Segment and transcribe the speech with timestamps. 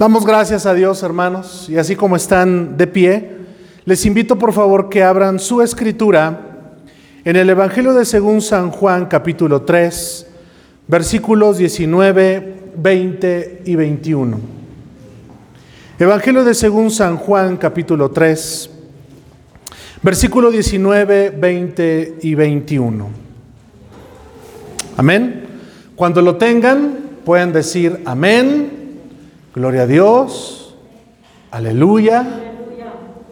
[0.00, 3.32] Damos gracias a Dios, hermanos, y así como están de pie,
[3.84, 6.70] les invito por favor que abran su escritura
[7.22, 10.26] en el Evangelio de según San Juan capítulo 3,
[10.88, 14.40] versículos 19, 20 y 21.
[15.98, 18.70] Evangelio de según San Juan capítulo 3,
[20.00, 23.08] versículo 19, 20 y 21.
[24.96, 25.44] Amén.
[25.94, 28.79] Cuando lo tengan, pueden decir amén.
[29.52, 30.76] Gloria a Dios.
[31.50, 32.24] Aleluya.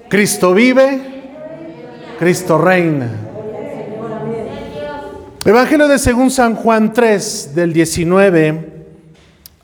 [0.09, 1.01] Cristo vive.
[2.19, 3.09] Cristo reina.
[5.45, 8.87] Evangelio de según San Juan 3, del 19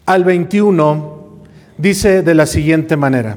[0.06, 1.42] al 21,
[1.76, 3.36] dice de la siguiente manera.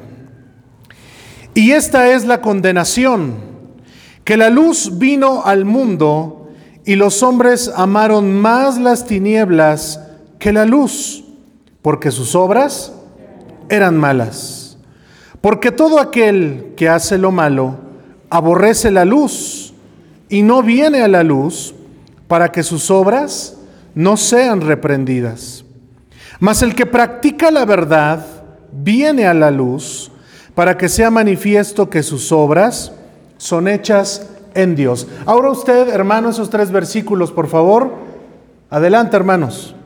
[1.56, 3.34] Y esta es la condenación,
[4.24, 6.50] que la luz vino al mundo
[6.86, 10.00] y los hombres amaron más las tinieblas
[10.38, 11.26] que la luz,
[11.82, 12.94] porque sus obras
[13.70, 14.78] eran malas.
[15.42, 17.76] Porque todo aquel que hace lo malo
[18.30, 19.74] aborrece la luz
[20.30, 21.74] y no viene a la luz
[22.28, 23.58] para que sus obras
[23.96, 25.64] no sean reprendidas.
[26.40, 28.26] Mas el que practica la verdad
[28.72, 30.12] viene a la luz
[30.54, 32.92] para que sea manifiesto que sus obras
[33.38, 35.08] son hechas en Dios.
[35.26, 37.94] Ahora usted, hermano, esos tres versículos, por favor.
[38.70, 39.77] Adelante, hermanos.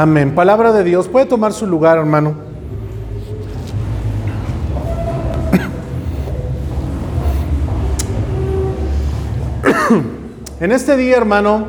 [0.00, 0.32] Amén.
[0.32, 1.08] Palabra de Dios.
[1.08, 2.36] Puede tomar su lugar, hermano.
[10.60, 11.66] En este día, hermano,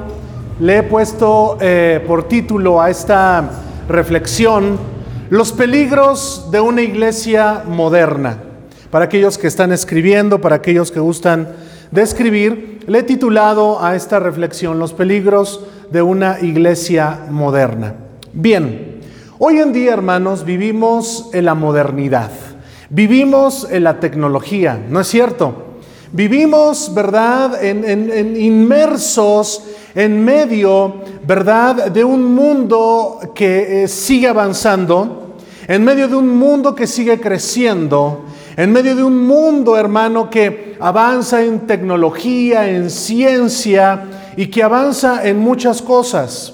[0.60, 3.50] le he puesto eh, por título a esta
[3.88, 4.78] reflexión
[5.32, 8.38] los peligros de una iglesia moderna.
[8.92, 11.48] Para aquellos que están escribiendo, para aquellos que gustan
[11.90, 17.96] de escribir, le he titulado a esta reflexión los peligros de una iglesia moderna.
[18.42, 19.02] Bien,
[19.38, 22.32] hoy en día, hermanos, vivimos en la modernidad,
[22.90, 25.76] vivimos en la tecnología, ¿no es cierto?
[26.14, 29.64] Vivimos, ¿verdad?, en, inmersos
[29.94, 35.36] en medio, ¿verdad?, de un mundo que eh, sigue avanzando,
[35.68, 38.24] en medio de un mundo que sigue creciendo,
[38.56, 44.06] en medio de un mundo, hermano, que avanza en tecnología, en ciencia
[44.38, 46.54] y que avanza en muchas cosas.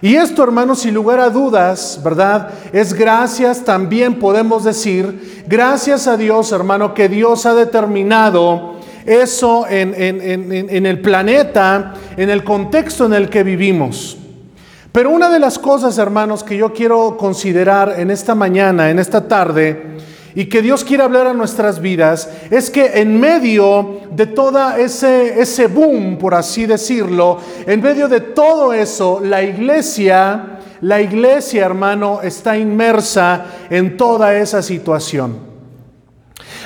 [0.00, 2.50] Y esto, hermanos, sin lugar a dudas, ¿verdad?
[2.72, 9.94] Es gracias, también podemos decir, gracias a Dios, hermano, que Dios ha determinado eso en,
[9.96, 14.18] en, el planeta, en el contexto en el que vivimos.
[14.92, 19.26] Pero una de las cosas, hermanos, que yo quiero considerar en esta mañana, en esta
[19.26, 19.96] tarde,
[20.38, 25.40] y que Dios quiere hablar a nuestras vidas es que en medio de todo ese,
[25.40, 32.20] ese boom, por así decirlo, en medio de todo eso, la iglesia, la iglesia, hermano,
[32.22, 35.38] está inmersa en toda esa situación.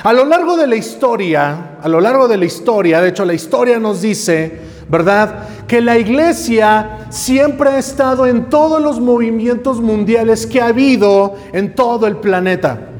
[0.03, 3.33] A lo largo de la historia, a lo largo de la historia, de hecho la
[3.33, 4.55] historia nos dice,
[4.87, 5.47] ¿verdad?
[5.67, 11.73] Que la iglesia siempre ha estado en todos los movimientos mundiales que ha habido en
[11.73, 12.91] todo el planeta.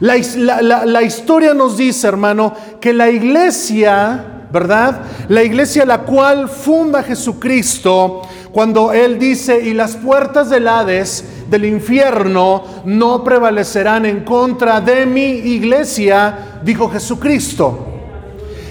[0.00, 5.00] La, historia nos dice, hermano, que la iglesia, ¿verdad?
[5.28, 8.22] La iglesia la cual funda Jesucristo,
[8.52, 15.04] cuando Él dice, y las puertas del Hades, del infierno, no prevalecerán en contra de
[15.04, 17.86] mi iglesia, dijo Jesucristo.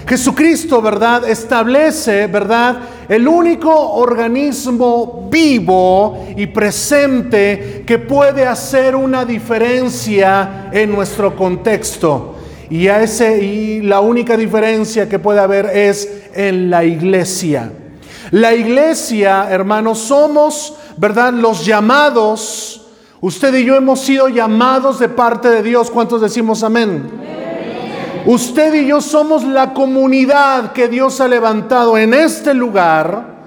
[0.06, 1.28] Jesucristo, ¿verdad?
[1.28, 2.78] Establece, ¿verdad?
[3.08, 12.34] El único organismo vivo y presente que puede hacer una diferencia en nuestro contexto.
[12.68, 17.72] Y, a ese, y la única diferencia que puede haber es en la iglesia.
[18.30, 21.32] La iglesia, hermanos, somos, ¿verdad?
[21.32, 22.88] Los llamados.
[23.22, 25.90] Usted y yo hemos sido llamados de parte de Dios.
[25.90, 27.10] ¿Cuántos decimos amén?
[27.10, 27.47] amén.
[28.28, 33.38] Usted y yo somos la comunidad que Dios ha levantado en este lugar.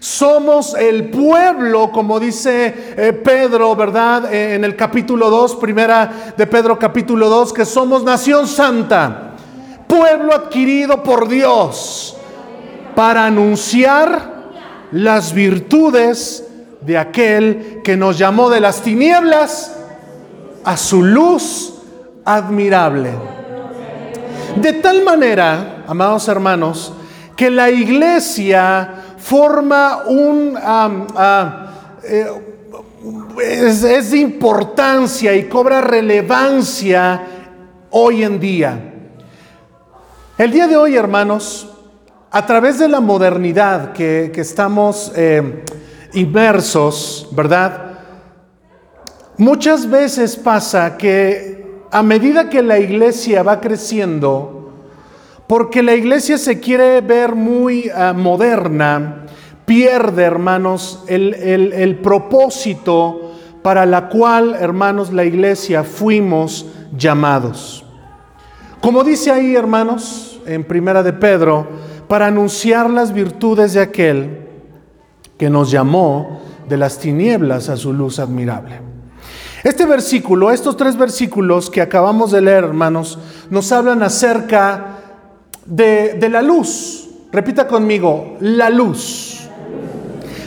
[0.00, 4.30] Somos el pueblo, como dice eh, Pedro, ¿verdad?
[4.30, 9.34] Eh, en el capítulo 2, primera de Pedro capítulo 2, que somos nación santa,
[9.86, 12.14] pueblo adquirido por Dios
[12.94, 14.50] para anunciar
[14.92, 16.46] las virtudes
[16.82, 19.74] de aquel que nos llamó de las tinieblas
[20.64, 21.76] a su luz
[22.26, 23.37] admirable.
[24.56, 26.92] De tal manera, amados hermanos,
[27.36, 30.58] que la iglesia forma un...
[32.04, 32.26] Eh,
[33.42, 37.22] es, de importancia y cobra relevancia
[37.90, 38.94] hoy en día.
[40.36, 41.68] El día de hoy, hermanos,
[42.30, 45.64] a través de la modernidad que, estamos eh,
[46.14, 47.98] inmersos, ¿verdad?
[49.36, 51.57] Muchas veces pasa que
[51.90, 54.72] a medida que la iglesia va creciendo,
[55.46, 59.26] porque la iglesia se quiere ver muy ah, moderna,
[59.64, 63.32] pierde, hermanos, el, el propósito
[63.62, 67.84] para la cual, hermanos, la iglesia fuimos llamados.
[68.80, 71.66] Como dice ahí, hermanos, en Primera de Pedro,
[72.08, 74.48] para anunciar las virtudes de aquel
[75.36, 78.87] que nos llamó de las tinieblas a su luz admirable.
[79.64, 83.18] Este versículo, estos tres versículos que acabamos de leer, hermanos,
[83.50, 84.98] nos hablan acerca
[85.66, 87.08] de, la luz.
[87.32, 89.40] Repita conmigo, la luz.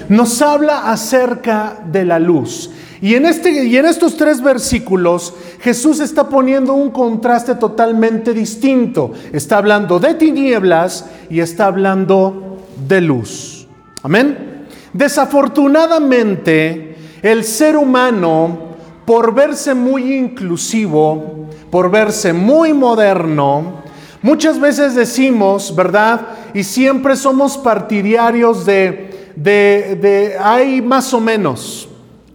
[0.08, 2.72] Nos habla acerca de la luz.
[3.02, 9.12] Y en, este, y en estos tres versículos Jesús está poniendo un contraste totalmente distinto.
[9.34, 13.68] Está hablando de tinieblas y está hablando de luz.
[14.04, 14.68] Amén.
[14.94, 18.71] Desafortunadamente, el ser humano,
[19.12, 23.82] por verse muy inclusivo, por verse muy moderno,
[24.22, 26.22] muchas veces decimos, ¿verdad?
[26.54, 31.90] Y siempre somos partidarios de, de, de hay más o menos.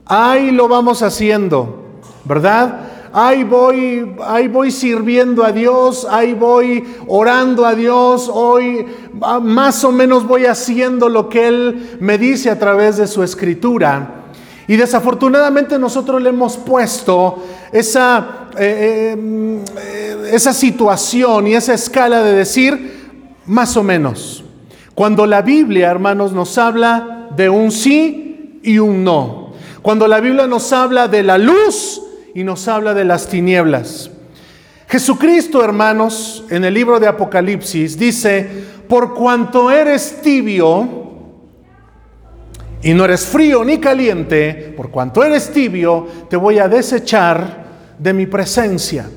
[0.05, 1.83] Ahí lo vamos haciendo,
[2.27, 2.81] ¿verdad?
[3.11, 8.85] Ahí voy, ahí voy sirviendo a Dios, ahí voy orando a Dios, hoy
[9.23, 13.23] ah, más o menos voy haciendo lo que Él me dice a través de su
[13.23, 14.26] escritura.
[14.69, 17.43] Y desafortunadamente nosotros le hemos puesto
[17.73, 23.11] esa, eh, eh, esa situación y esa escala de decir
[23.47, 24.45] más o menos.
[24.95, 29.53] Cuando la Biblia, hermanos, nos habla de un sí y un no.
[29.83, 32.03] Cuando la Biblia nos habla de la luz
[32.35, 34.11] y nos habla de las tinieblas.
[34.89, 38.49] Jesucristo, hermanos, en el libro de Apocalipsis dice,
[38.89, 41.06] por cuanto eres tibio
[42.87, 47.65] y no eres frío ni caliente, por cuanto eres tibio, te voy a desechar
[47.99, 49.11] de mi presencia.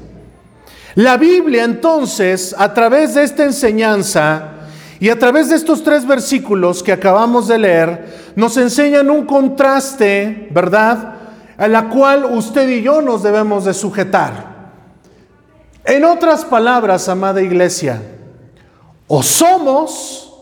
[0.96, 4.54] La Biblia entonces, a través de esta enseñanza,
[5.00, 10.48] y a través de estos tres versículos que acabamos de leer, nos enseñan un contraste,
[10.50, 11.14] ¿verdad?
[11.56, 14.72] A la cual usted y yo nos debemos de sujetar.
[15.86, 18.02] En otras palabras, amada iglesia,
[19.08, 20.34] o somos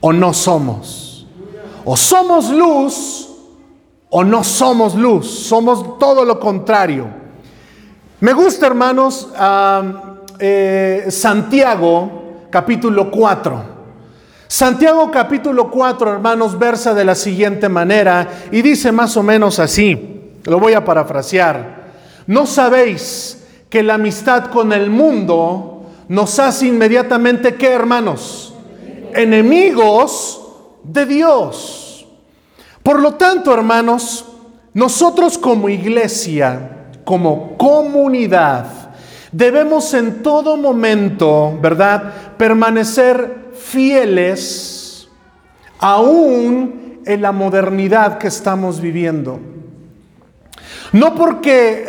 [0.00, 1.05] o no somos.
[1.88, 3.28] O somos luz
[4.10, 5.30] o no somos luz.
[5.30, 7.06] Somos todo lo contrario.
[8.18, 9.28] Me gusta, hermanos,
[10.40, 13.76] eh, Santiago capítulo 4.
[14.48, 20.32] Santiago capítulo 4, hermanos, versa de la siguiente manera y dice más o menos así,
[20.44, 21.86] lo voy a parafrasear,
[22.28, 28.54] no sabéis que la amistad con el mundo nos hace inmediatamente, ¿qué hermanos?
[29.12, 30.45] Enemigos
[30.88, 32.06] de Dios.
[32.82, 34.24] Por lo tanto, hermanos,
[34.74, 38.86] nosotros como iglesia, como comunidad,
[39.36, 45.08] Debemos en todo momento, ¿verdad?, permanecer fieles
[45.78, 49.38] aún en la modernidad que estamos viviendo.
[50.92, 51.86] No porque,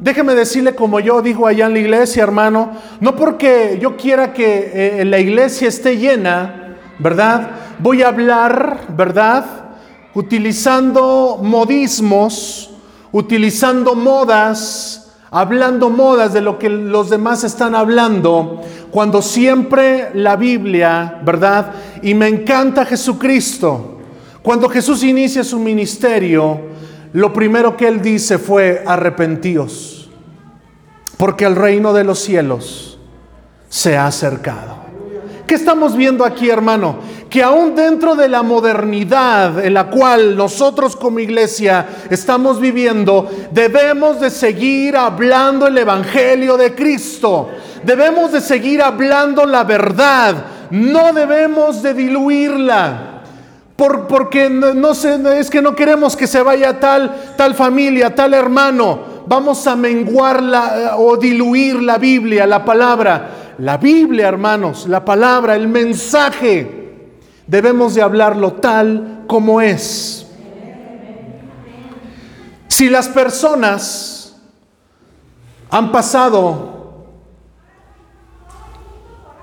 [0.00, 5.00] déjeme decirle como yo digo allá en la iglesia, hermano, no porque yo quiera que
[5.00, 6.67] eh, la iglesia esté llena,
[6.98, 7.50] ¿verdad?
[7.78, 9.44] Voy a hablar, ¿verdad?
[10.14, 12.70] Utilizando modismos,
[13.12, 21.20] utilizando modas, hablando modas de lo que los demás están hablando, cuando siempre la Biblia,
[21.24, 21.72] ¿verdad?
[22.02, 23.98] Y me encanta Jesucristo.
[24.42, 26.60] Cuando Jesús inicia su ministerio,
[27.12, 30.10] lo primero que él dice fue arrepentíos,
[31.16, 32.98] porque el reino de los cielos
[33.68, 34.87] se ha acercado.
[35.48, 36.96] ¿Qué estamos viendo aquí, hermano?
[37.30, 44.20] Que aún dentro de la modernidad en la cual nosotros como iglesia estamos viviendo, debemos
[44.20, 47.48] de seguir hablando el Evangelio de Cristo.
[47.82, 50.36] Debemos de seguir hablando la verdad.
[50.70, 53.22] No debemos de diluirla.
[53.74, 59.24] Por, porque no, es que no queremos que se vaya tal, tal familia, tal hermano.
[59.26, 60.42] Vamos a menguar
[60.98, 63.37] o diluir la Biblia, la palabra.
[63.58, 67.10] La Biblia, hermanos, la palabra, el mensaje,
[67.46, 70.26] debemos de hablarlo tal como es.
[72.68, 74.18] Si las personas
[75.70, 76.78] han pasado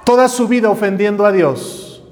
[0.06, 2.04] toda su vida ofendiendo a Dios.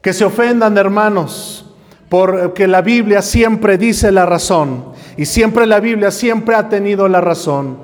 [0.00, 1.64] Que se ofendan, hermanos,
[2.08, 7.20] porque la Biblia siempre dice la razón y siempre la Biblia siempre ha tenido la
[7.20, 7.78] razón.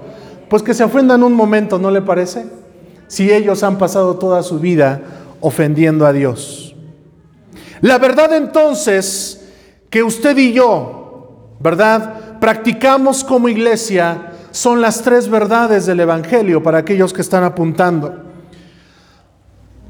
[0.48, 2.59] Pues que se ofendan un momento, ¿no le parece?
[3.10, 5.00] Si ellos han pasado toda su vida
[5.40, 6.76] ofendiendo a Dios.
[7.80, 9.48] La verdad entonces
[9.90, 12.38] que usted y yo, ¿verdad?
[12.38, 18.14] Practicamos como iglesia son las tres verdades del Evangelio para aquellos que están apuntando.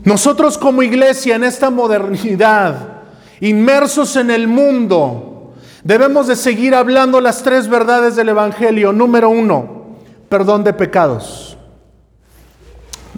[0.02, 3.02] Nosotros como iglesia en esta modernidad,
[3.42, 5.52] inmersos en el mundo,
[5.84, 8.94] debemos de seguir hablando las tres verdades del Evangelio.
[8.94, 9.98] Número uno,
[10.30, 11.58] perdón de pecados.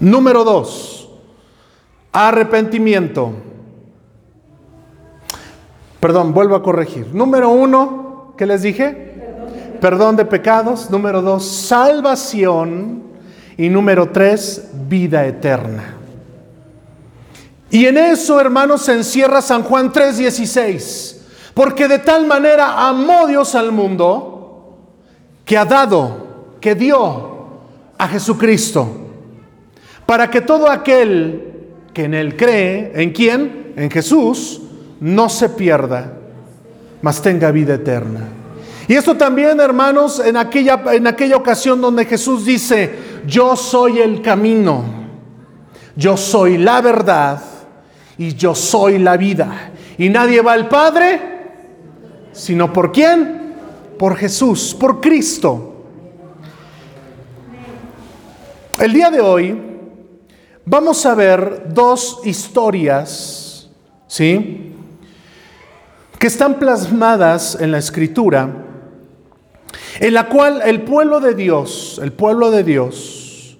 [0.02, 1.08] Número dos,
[2.10, 3.34] arrepentimiento.
[6.00, 7.06] Perdón, vuelvo a corregir.
[7.14, 9.76] Número uno, ¿qué les dije?
[9.80, 10.90] Perdón de pecados.
[10.90, 13.04] Número dos, salvación.
[13.56, 15.94] Y número tres, vida eterna.
[17.70, 21.20] Y en eso, hermanos, se encierra San Juan 3:16.
[21.54, 24.78] Porque de tal manera amó Dios al mundo
[25.44, 27.46] que ha dado, que dio
[27.96, 29.01] a Jesucristo.
[30.06, 31.52] Para que todo aquel
[31.92, 33.72] que en él cree, ¿en quién?
[33.76, 34.60] En Jesús,
[35.00, 36.12] no se pierda,
[37.00, 38.28] mas tenga vida eterna.
[38.88, 42.90] Y esto también, hermanos, en aquella, en aquella ocasión donde Jesús dice,
[43.26, 44.84] yo soy el camino,
[45.96, 47.42] yo soy la verdad
[48.18, 49.72] y yo soy la vida.
[49.98, 51.20] Y nadie va al Padre,
[52.32, 53.54] sino por quién?
[53.98, 55.68] Por Jesús, por Cristo.
[58.78, 59.71] El día de hoy
[60.64, 63.68] vamos a ver dos historias,
[64.06, 64.72] ¿sí?
[66.18, 68.48] que están plasmadas en la escritura,
[69.98, 73.58] en la cual el pueblo de Dios, el pueblo de Dios,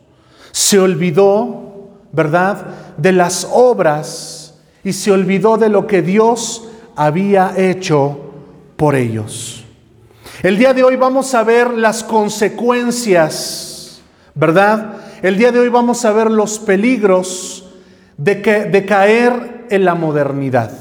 [0.53, 2.67] se olvidó, ¿verdad?,
[2.97, 4.55] de las obras
[4.85, 8.21] y se olvidó de lo que Dios había hecho
[8.77, 9.65] por ellos.
[10.43, 14.03] El día de hoy vamos a ver las consecuencias,
[14.37, 15.02] ¿verdad?
[15.23, 17.65] El día de hoy vamos a ver los peligros
[18.17, 20.77] de, que, de caer en la modernidad.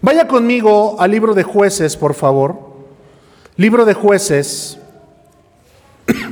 [0.00, 2.56] Vaya conmigo al libro de jueces, por favor.
[3.56, 4.78] Libro de jueces,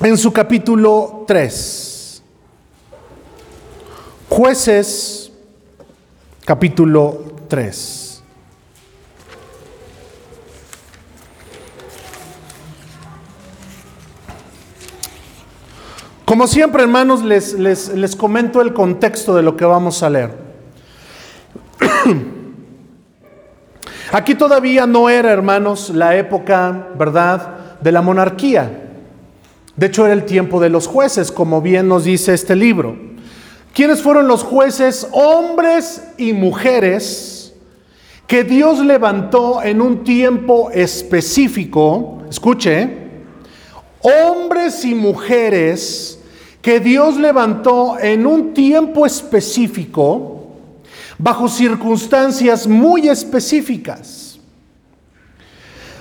[0.00, 2.22] en su capítulo 3.
[4.28, 5.30] Jueces,
[6.44, 8.05] capítulo 3.
[16.26, 20.30] Como siempre, hermanos, les, les, les comento el contexto de lo que vamos a leer.
[24.12, 28.88] Aquí todavía no era, hermanos, la época, ¿verdad?, de la monarquía.
[29.76, 32.96] De hecho, era el tiempo de los jueces, como bien nos dice este libro.
[33.72, 35.06] ¿Quiénes fueron los jueces?
[35.12, 37.54] Hombres y mujeres
[38.26, 42.22] que Dios levantó en un tiempo específico.
[42.28, 43.06] Escuche,
[44.00, 46.15] hombres y mujeres
[46.66, 50.48] que Dios levantó en un tiempo específico
[51.16, 54.40] bajo circunstancias muy específicas.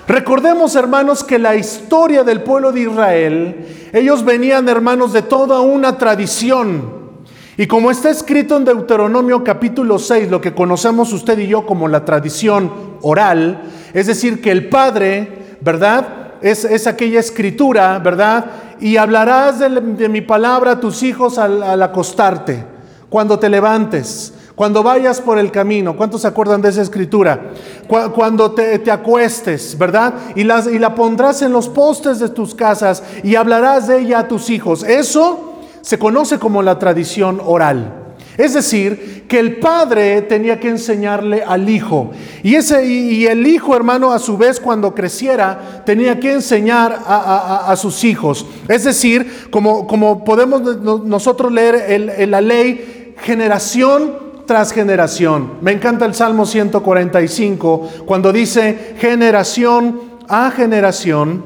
[0.08, 6.00] Recordemos, hermanos, que la historia del pueblo de Israel, ellos venían, hermanos, de toda una
[6.00, 7.12] tradición.
[7.58, 11.88] Y como está escrito en Deuteronomio capítulo 6, lo que conocemos usted y yo como
[11.88, 12.72] la tradición
[13.04, 16.25] oral, es decir, que el Padre, ¿verdad?
[16.46, 18.46] Es, aquella escritura, ¿verdad?
[18.80, 22.64] Y hablarás de, mi palabra a tus hijos al, al acostarte,
[23.10, 27.52] cuando te levantes, cuando vayas por el camino, ¿cuántos se acuerdan de esa escritura?
[27.88, 30.14] Cuando te, acuestes, ¿verdad?
[30.36, 34.20] Y, las, y la pondrás en los postes de tus casas y hablarás de ella
[34.20, 34.84] a tus hijos.
[34.84, 38.05] Eso se conoce como la tradición oral.
[38.38, 42.12] Es decir, que el padre tenía que enseñarle al hijo.
[42.44, 47.74] Y, ese, y el hijo, hermano, a su vez, cuando creciera, tenía que enseñar a,
[47.78, 48.46] sus hijos.
[48.68, 51.86] Es decir, como, como podemos nosotros leer
[52.18, 55.54] en la ley, generación tras generación.
[55.62, 61.44] Me encanta el Salmo 145 cuando dice, generación a generación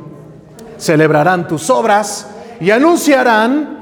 [0.77, 2.27] celebrarán tus obras
[2.60, 3.78] y anunciarán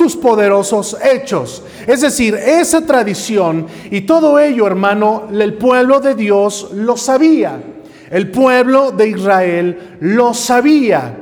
[0.00, 1.62] tus poderosos hechos.
[1.86, 7.62] Es decir, esa tradición y todo ello, hermano, el pueblo de Dios lo sabía.
[8.10, 11.18] El pueblo de Israel lo sabía.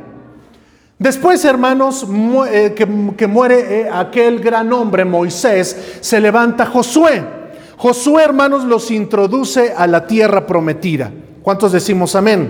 [0.97, 2.07] Después, hermanos,
[2.53, 2.73] eh,
[3.17, 7.21] que, muere eh, aquel gran hombre, Moisés, se levanta Josué.
[7.79, 11.11] Josué, hermanos, los introduce a la tierra prometida.
[11.43, 12.49] ¿Cuántos decimos amén?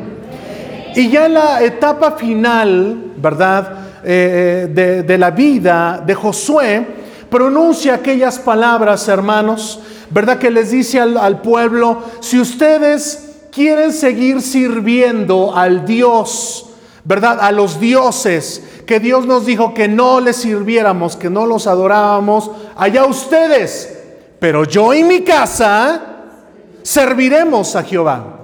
[0.94, 3.87] Y ya la etapa final, ¿verdad?
[4.04, 6.86] Eh, de, de la vida de Josué,
[7.28, 10.38] pronuncia aquellas palabras, hermanos, ¿verdad?
[10.38, 16.66] Que les dice al, al, pueblo, si ustedes quieren seguir sirviendo al Dios,
[17.04, 17.38] ¿verdad?
[17.40, 22.50] A los dioses que Dios nos dijo que no les sirviéramos, que no los adorábamos,
[22.76, 23.98] allá ustedes,
[24.38, 26.00] pero yo y mi casa
[26.82, 28.34] serviremos a Jehová.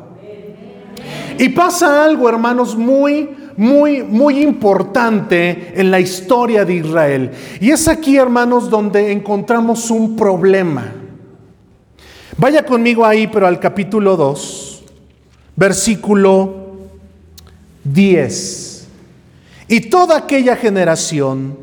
[1.38, 7.30] Y pasa algo, hermanos, muy, muy, muy importante en la historia de Israel.
[7.60, 10.92] Y es aquí, hermanos, donde encontramos un problema.
[12.36, 14.84] Vaya conmigo ahí, pero al capítulo 2,
[15.56, 16.66] versículo
[17.84, 18.88] 10.
[19.68, 21.56] Y toda aquella generación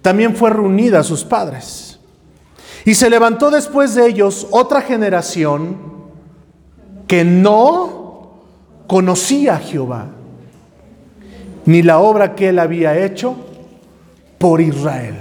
[0.00, 1.98] también fue reunida a sus padres.
[2.84, 5.76] Y se levantó después de ellos otra generación
[7.06, 8.32] que no
[8.86, 10.08] conocía a Jehová,
[11.66, 13.36] ni la obra que él había hecho
[14.38, 15.16] por Israel.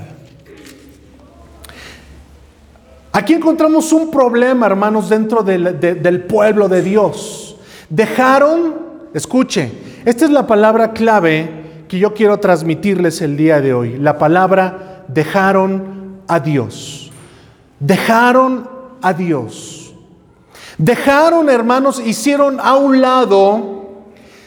[3.12, 7.56] Aquí encontramos un problema, hermanos, dentro del, de, del pueblo de Dios.
[7.90, 8.76] Dejaron,
[9.14, 9.72] escuche,
[10.04, 13.98] esta es la palabra clave que yo quiero transmitirles el día de hoy.
[14.00, 17.12] La palabra dejaron a Dios.
[17.80, 18.68] Dejaron
[19.02, 19.94] a Dios.
[20.78, 23.83] Dejaron, hermanos, hicieron a un lado,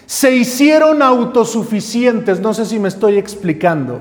[0.06, 2.40] se hicieron autosuficientes.
[2.40, 4.00] No sé si me estoy explicando.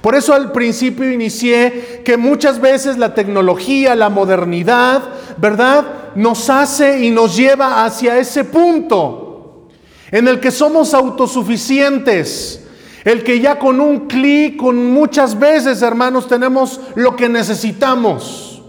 [0.00, 5.02] Por eso al principio inicié que muchas veces la tecnología, la modernidad,
[5.36, 5.84] ¿verdad?
[6.14, 9.68] Nos hace y nos lleva hacia ese punto
[10.10, 12.60] en el que somos autosuficientes.
[13.04, 18.62] El que ya con un clic, con muchas veces, hermanos, tenemos lo que necesitamos.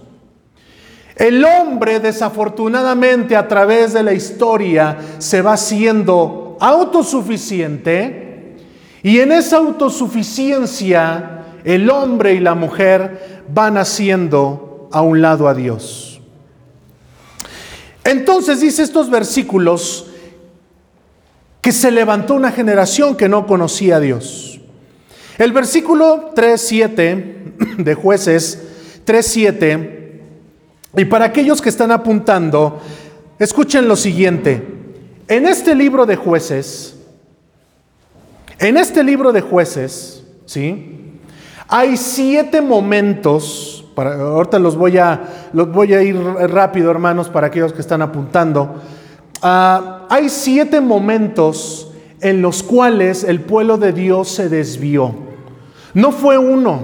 [1.15, 8.57] El hombre, desafortunadamente, a través de la historia, se va siendo autosuficiente
[9.03, 15.53] y en esa autosuficiencia, el hombre y la mujer van haciendo a un lado a
[15.53, 16.21] Dios.
[18.03, 20.07] Entonces dice estos versículos
[21.61, 24.59] que se levantó una generación que no conocía a Dios.
[25.37, 28.61] El versículo 3.7 de jueces
[29.05, 29.95] 3.7,
[30.97, 32.81] y para aquellos que están apuntando,
[33.37, 34.84] escuchen lo siguiente.
[35.27, 36.95] En este libro de jueces,
[38.59, 41.19] en este libro de jueces, ¿sí?
[41.67, 47.47] Hay siete momentos, para, ahorita los voy, a, los voy a ir rápido, hermanos, para
[47.47, 48.81] aquellos que están apuntando.
[49.41, 55.15] Uh, hay siete momentos en los cuales el pueblo de Dios se desvió.
[55.95, 56.81] No fue uno,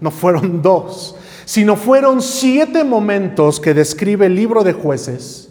[0.00, 5.44] no fueron dos, sino fueron siete momentos que describe el libro de jueces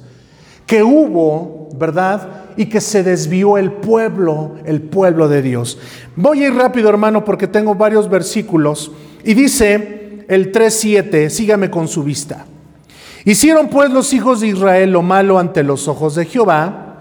[0.66, 2.44] que hubo, ¿verdad?
[2.58, 5.78] y que se desvió el pueblo, el pueblo de Dios.
[6.16, 8.92] Voy a ir rápido, hermano, porque tengo varios versículos.
[9.24, 12.46] Y dice el 3.7, sígame con su vista.
[13.26, 16.98] Hicieron pues los hijos de Israel lo malo ante los ojos de Jehová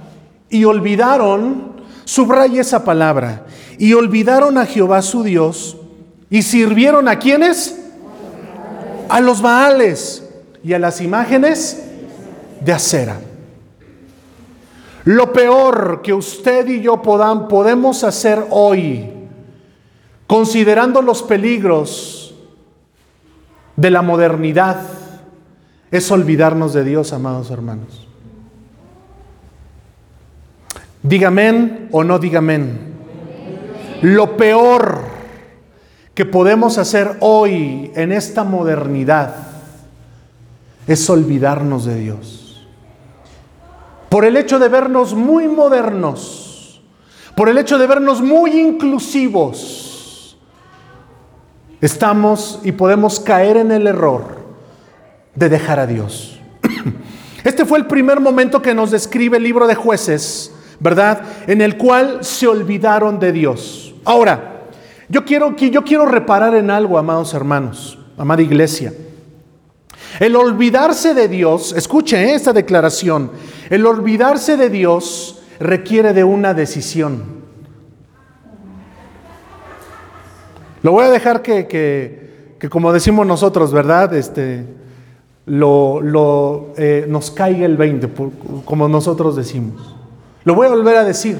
[0.48, 1.72] y olvidaron,
[2.04, 3.46] subraya esa palabra,
[3.78, 5.76] y olvidaron a Jehová su Dios
[6.30, 7.78] y sirvieron a quienes?
[9.08, 10.22] A los Baales
[10.62, 11.82] y a las imágenes
[12.60, 13.18] de acera.
[15.04, 19.10] Lo peor que usted y yo podan, podemos hacer hoy,
[20.26, 22.34] considerando los peligros
[23.76, 24.80] de la modernidad,
[25.90, 28.06] es olvidarnos de Dios, amados hermanos.
[31.02, 32.92] Dígamen o no dígamen.
[34.02, 35.00] Lo peor
[36.14, 39.34] que podemos hacer hoy en esta modernidad
[40.86, 42.41] es olvidarnos de Dios
[44.12, 46.82] por el hecho de vernos muy modernos,
[47.34, 50.36] por el hecho de vernos muy inclusivos,
[51.80, 54.44] estamos y podemos caer en el error
[55.34, 56.38] de dejar a Dios.
[57.42, 61.22] Este fue el primer momento que nos describe el libro de jueces, ¿verdad?
[61.46, 63.94] En el cual se olvidaron de Dios.
[64.04, 64.66] Ahora,
[65.08, 68.92] yo quiero, yo quiero reparar en algo, amados hermanos, amada iglesia.
[70.20, 73.30] El olvidarse de Dios, escuche esta declaración,
[73.70, 77.42] el olvidarse de Dios requiere de una decisión.
[80.82, 84.14] Lo voy a dejar que, que, como decimos nosotros, ¿verdad?
[84.14, 84.66] Este,
[85.46, 88.08] lo, lo eh, nos caiga el 20,
[88.64, 89.94] como nosotros decimos.
[90.44, 91.38] Lo voy a volver a decir.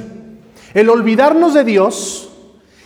[0.75, 2.31] El olvidarnos de Dios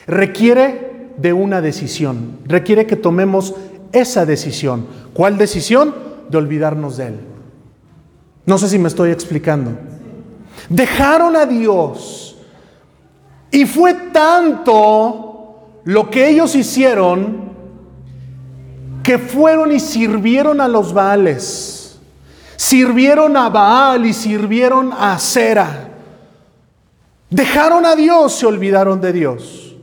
[0.06, 3.54] requiere de una decisión, requiere que tomemos
[3.92, 4.86] esa decisión.
[5.14, 5.94] ¿Cuál decisión?
[6.28, 7.20] De olvidarnos de Él.
[8.44, 9.72] No sé si me estoy explicando.
[10.68, 12.36] Dejaron a Dios
[13.50, 17.46] Y fue tanto lo que ellos hicieron
[19.02, 22.00] que fueron y sirvieron a los Baales.
[22.56, 25.90] Sirvieron a Baal y sirvieron a Cera.
[27.30, 29.76] Dejaron a Dios, se olvidaron de Dios.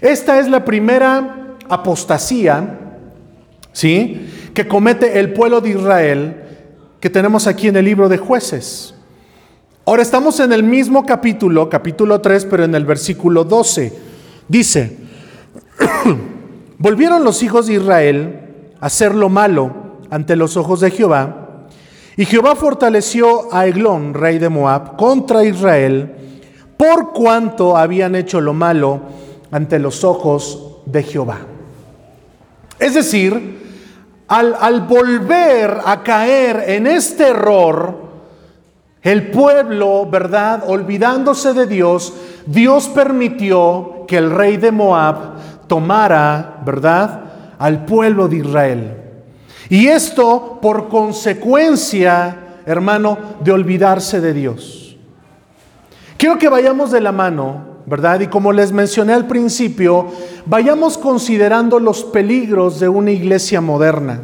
[0.00, 2.81] Esta es la primera apostasía,
[3.72, 4.50] ¿sí?
[4.54, 6.42] Que comete el pueblo de Israel
[7.00, 8.94] que tenemos aquí en el libro de jueces.
[9.84, 13.92] Ahora estamos en el mismo capítulo, capítulo 3, pero en el versículo 12.
[14.46, 14.98] Dice,
[16.78, 18.40] volvieron los hijos de Israel
[18.80, 21.66] a hacer lo malo ante los ojos de Jehová,
[22.16, 26.14] y Jehová fortaleció a Eglón, rey de Moab, contra Israel,
[26.76, 29.00] por cuanto habían hecho lo malo
[29.50, 31.40] ante los ojos de Jehová.
[32.78, 33.61] Es decir,
[34.32, 38.00] al, volver a caer en este error,
[39.02, 40.64] el pueblo, ¿verdad?
[40.66, 42.14] Olvidándose de Dios,
[42.46, 47.24] Dios permitió que el rey de Moab tomara, ¿verdad?
[47.58, 48.96] Al pueblo de Israel.
[49.68, 54.96] Y esto por consecuencia, hermano, de olvidarse de Dios.
[56.16, 58.20] Quiero que vayamos de la mano, ¿verdad?
[58.20, 60.06] Y como les mencioné al principio,
[60.46, 64.20] vayamos considerando los peligros de una iglesia moderna.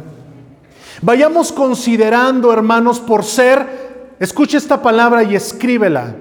[1.03, 6.15] Vayamos considerando, hermanos, por ser Escuche esta palabra y escríbela.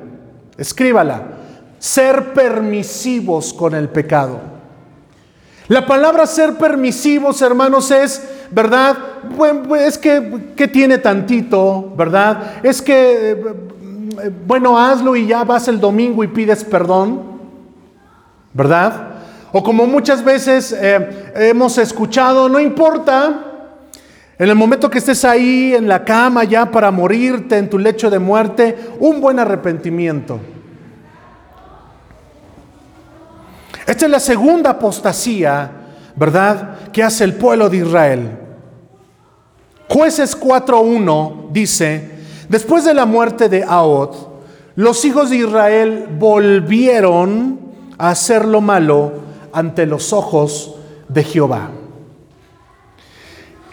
[0.58, 1.22] Escríbala.
[1.78, 4.40] Ser permisivos con el pecado.
[5.68, 8.94] La palabra ser permisivos, hermanos, es, ¿verdad?
[9.80, 12.61] Es que, ¿qué tiene tantito, ¿verdad?
[12.62, 17.38] Es que, eh, bueno, hazlo y ya vas el domingo y pides perdón,
[18.58, 19.10] ¿verdad?
[19.52, 23.44] O como muchas veces eh, hemos escuchado, no importa,
[24.36, 28.10] en el momento que estés ahí en la cama ya para morirte en tu lecho
[28.10, 30.40] de muerte, un buen arrepentimiento.
[33.86, 35.70] Esta es la segunda apostasía,
[36.16, 38.38] ¿verdad?, que hace el pueblo de Israel.
[39.88, 42.10] Jueces 4.1 dice,
[42.48, 44.16] después de la muerte de Ahod,
[44.74, 47.57] los hijos de Israel volvieron
[47.98, 49.12] hacer lo malo
[49.52, 50.76] ante los ojos
[51.08, 51.70] de Jehová.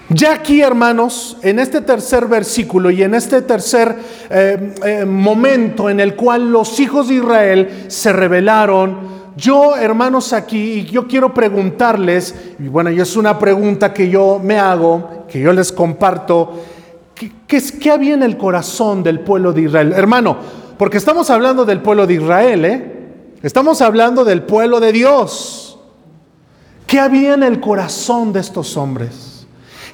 [0.10, 3.96] Ya aquí, hermanos, en este tercer versículo y en este tercer
[4.30, 10.74] eh, eh, momento en el cual los hijos de Israel se rebelaron, yo, hermanos, aquí,
[10.74, 15.42] y yo quiero preguntarles, y bueno, y es una pregunta que yo me hago, que
[15.42, 16.54] yo les comparto,
[17.14, 19.92] ¿qué, qué, qué había en el corazón del pueblo de Israel?
[19.94, 20.38] Hermano,
[20.78, 22.95] porque estamos hablando del pueblo de Israel, ¿eh?
[23.42, 25.78] Estamos hablando del pueblo de Dios.
[26.88, 29.46] ¿Qué había en el corazón de estos hombres?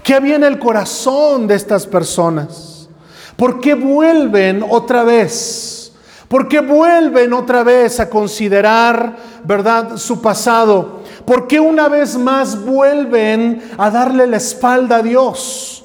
[0.04, 2.90] ¿Qué había en el corazón de estas personas?
[3.36, 5.94] ¿Por qué vuelven otra vez?
[6.28, 11.02] ¿Por qué vuelven otra vez a considerar, verdad, su pasado?
[11.26, 15.84] ¿Por qué una vez más vuelven a darle la espalda a Dios?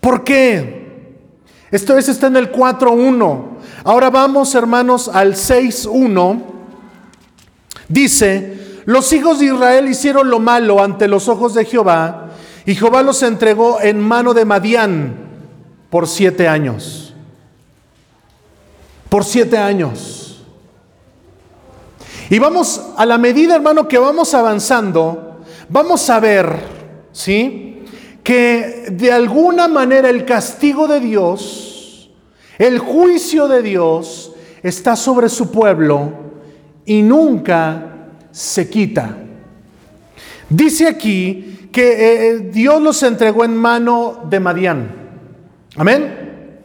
[0.00, 0.86] ¿Por qué?
[1.70, 3.44] Esto es, está en el 4.1.
[3.84, 6.55] Ahora vamos, hermanos, al 6.1.
[7.88, 12.30] Dice, los hijos de Israel hicieron lo malo ante los ojos de Jehová
[12.64, 15.14] y Jehová los entregó en mano de Madián
[15.90, 17.14] por siete años.
[19.08, 20.44] Por siete años.
[22.28, 26.58] Y vamos, a la medida, hermano, que vamos avanzando, vamos a ver,
[27.12, 27.84] ¿sí?
[28.24, 32.10] Que de alguna manera el castigo de Dios,
[32.58, 34.32] el juicio de Dios,
[34.64, 36.25] está sobre su pueblo
[36.86, 39.16] y nunca se quita.
[40.48, 44.90] Dice aquí que eh, eh, Dios los entregó en mano de Madián.
[45.76, 46.62] Amén.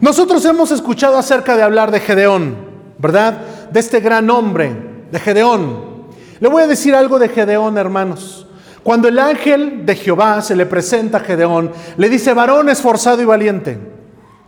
[0.00, 2.56] Nosotros hemos escuchado acerca de hablar de Gedeón,
[2.98, 3.38] ¿verdad?
[3.70, 4.72] De este gran hombre,
[5.10, 5.90] de Gedeón.
[6.38, 8.46] Le voy a decir algo de Gedeón, hermanos.
[8.82, 13.26] Cuando el ángel de Jehová se le presenta a Gedeón, le dice, varón esforzado y
[13.26, 13.78] valiente.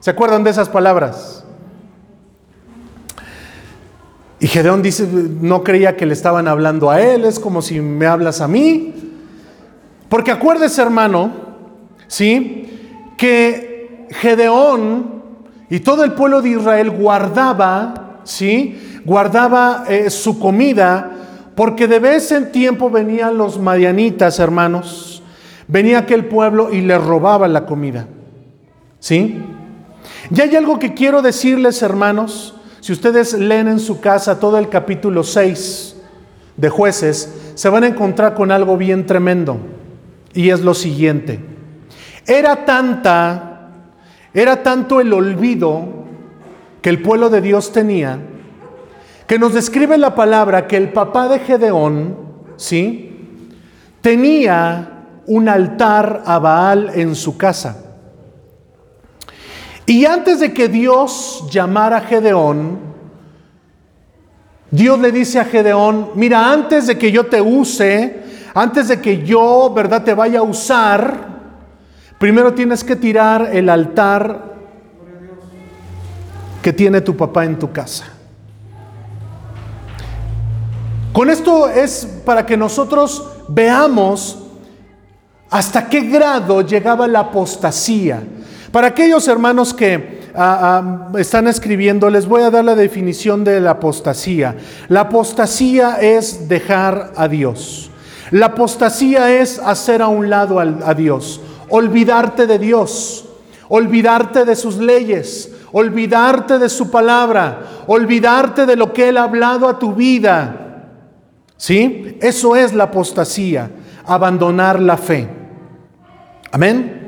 [0.00, 1.44] ¿Se acuerdan de esas palabras?
[4.42, 5.06] Y Gedeón dice,
[5.40, 8.92] no creía que le estaban hablando a él, es como si me hablas a mí.
[10.08, 11.30] Porque acuérdese, hermano,
[12.08, 13.06] ¿sí?
[13.16, 15.22] Que Gedeón
[15.70, 19.00] y todo el pueblo de Israel guardaba, ¿sí?
[19.04, 21.12] Guardaba eh, su comida,
[21.54, 25.22] porque de vez en tiempo venían los madianitas, hermanos.
[25.68, 28.08] Venía aquel pueblo y le robaba la comida.
[28.98, 29.40] ¿Sí?
[30.34, 32.56] Y hay algo que quiero decirles, hermanos.
[32.82, 35.94] Si ustedes leen en su casa todo el capítulo 6
[36.56, 39.56] de jueces, se van a encontrar con algo bien tremendo.
[40.34, 41.38] Y es lo siguiente.
[42.26, 43.70] Era tanta,
[44.34, 46.06] era tanto el olvido
[46.80, 48.18] que el pueblo de Dios tenía,
[49.28, 52.16] que nos describe la palabra que el papá de Gedeón,
[52.56, 53.38] ¿sí?
[54.00, 57.91] Tenía un altar a Baal en su casa.
[59.86, 62.78] Y antes de que Dios llamara a Gedeón,
[64.70, 68.22] Dios le dice a Gedeón, mira, antes de que yo te use,
[68.54, 71.32] antes de que yo, ¿verdad?, te vaya a usar,
[72.18, 74.52] primero tienes que tirar el altar
[76.62, 78.06] que tiene tu papá en tu casa.
[81.12, 84.38] Con esto es para que nosotros veamos
[85.50, 88.22] hasta qué grado llegaba la apostasía.
[88.72, 90.82] Para aquellos hermanos que ah,
[91.12, 94.56] ah, están escribiendo, les voy a dar la definición de la apostasía.
[94.88, 97.90] La apostasía es dejar a Dios.
[98.30, 103.26] La apostasía es hacer a un lado a Dios, olvidarte de Dios,
[103.68, 109.68] olvidarte de sus leyes, olvidarte de su palabra, olvidarte de lo que Él ha hablado
[109.68, 110.88] a tu vida.
[111.58, 112.16] ¿Sí?
[112.22, 113.70] Eso es la apostasía,
[114.06, 115.28] abandonar la fe.
[116.50, 117.01] Amén.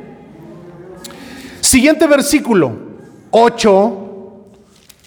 [1.75, 2.71] Siguiente versículo,
[3.33, 3.99] 8,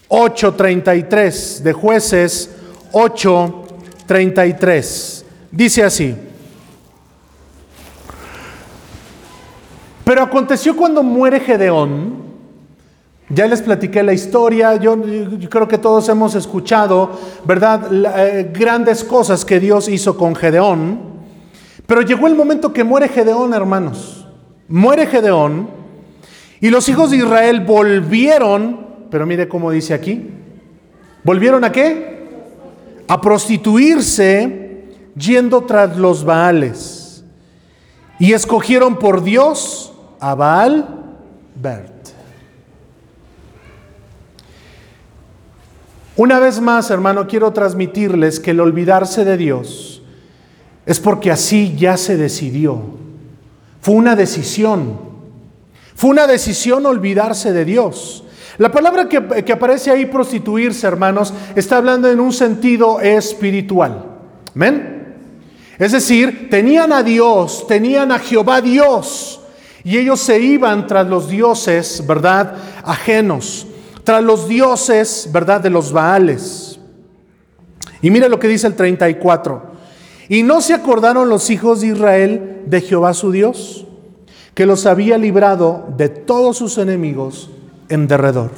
[0.09, 2.57] 8.33 de jueces
[2.91, 5.23] 8.33.
[5.49, 6.13] Dice así.
[10.03, 12.23] Pero aconteció cuando muere Gedeón,
[13.29, 14.97] ya les platiqué la historia, yo,
[15.49, 17.11] creo que todos hemos escuchado,
[17.45, 17.87] ¿verdad?
[17.93, 20.99] Eh, grandes cosas que Dios hizo con Gedeón.
[21.85, 24.27] Pero llegó el momento que muere Gedeón, hermanos.
[24.67, 25.76] Muere Gedeón
[26.59, 30.29] y los hijos de Israel volvieron, pero mire cómo dice aquí,
[31.23, 32.17] ¿volvieron a qué?
[33.07, 37.23] A prostituirse yendo tras los Baales.
[38.19, 40.87] Y escogieron por Dios a Baal
[41.55, 41.97] Bert.
[46.15, 50.01] Una vez más, hermano, quiero transmitirles que el olvidarse de Dios
[50.87, 52.81] es porque así ya se decidió.
[53.81, 55.06] Fue una decisión.
[55.97, 58.23] Fue una decisión olvidarse de Dios.
[58.59, 64.05] La palabra que, aparece ahí, prostituirse, hermanos, está hablando en un sentido espiritual.
[64.53, 65.15] ¿Amén?
[65.79, 69.41] Es decir, tenían a Dios, tenían a Jehová Dios,
[69.83, 72.53] y ellos se iban tras los dioses, ¿verdad?
[72.83, 73.65] Ajenos
[74.03, 75.61] tras los dioses, ¿verdad?
[75.61, 76.79] De los Baales.
[78.03, 79.71] Y mire lo que dice el 34.
[80.29, 83.86] Y no se acordaron los hijos de Israel de Jehová su Dios,
[84.57, 87.51] que los había librado de todos sus enemigos
[87.89, 88.49] en derredor.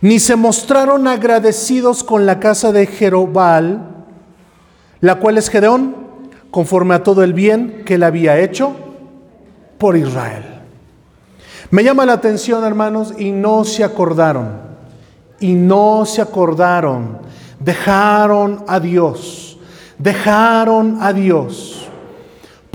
[0.00, 4.06] Ni se mostraron agradecidos con la casa de Jerobal,
[5.02, 5.94] la cual es Gedeón,
[6.50, 8.74] conforme a todo el bien que él había hecho
[9.76, 10.62] por Israel.
[11.70, 14.48] Me llama la atención, hermanos, y no se acordaron.
[15.40, 17.18] Y no se acordaron.
[17.60, 19.58] Dejaron a Dios.
[19.98, 21.85] Dejaron a Dios.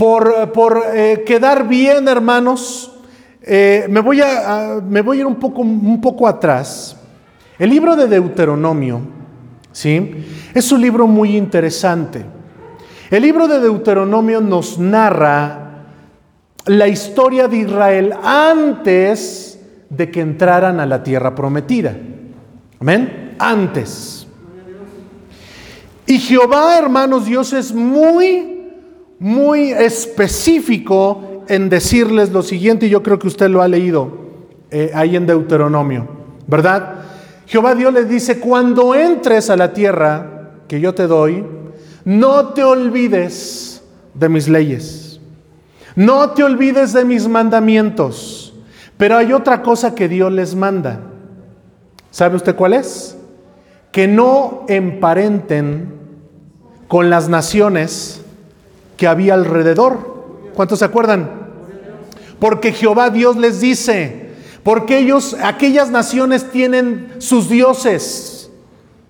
[0.02, 2.92] Por, por eh, quedar bien, hermanos,
[3.40, 6.96] eh, me, voy a, me voy a ir un poco, un poco atrás.
[7.56, 9.00] El libro de Deuteronomio,
[9.70, 10.26] ¿sí?
[10.52, 12.24] Es un libro muy interesante.
[13.12, 15.84] El libro de Deuteronomio nos narra
[16.66, 21.96] la historia de Israel antes de que entraran a la tierra prometida.
[22.80, 23.36] Amén.
[23.38, 24.26] Antes.
[26.06, 28.51] Y Jehová, hermanos, Dios es muy,
[29.22, 34.18] muy específico en decirles lo siguiente, y yo creo que usted lo ha leído
[34.70, 36.06] eh, ahí en Deuteronomio,
[36.46, 36.96] ¿verdad?
[37.46, 41.44] Jehová Dios les dice, cuando entres a la tierra que yo te doy,
[42.04, 43.82] no te olvides
[44.14, 45.02] de mis leyes
[45.94, 48.54] no te olvides de mis mandamientos.
[48.96, 51.00] Pero hay otra cosa que Dios les manda.
[52.10, 53.16] ¿Sabe usted cuál es?
[53.90, 55.92] Que no emparenten
[56.88, 58.21] con las naciones
[58.96, 60.50] que había alrededor.
[60.54, 61.30] ¿Cuántos se acuerdan?
[62.38, 64.30] Porque Jehová Dios les dice,
[64.62, 68.50] porque ellos, aquellas naciones tienen sus dioses,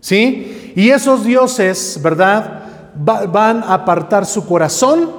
[0.01, 0.73] ¿sí?
[0.77, 2.63] Y esos dioses, ¿verdad?
[2.95, 5.11] van a apartar su corazón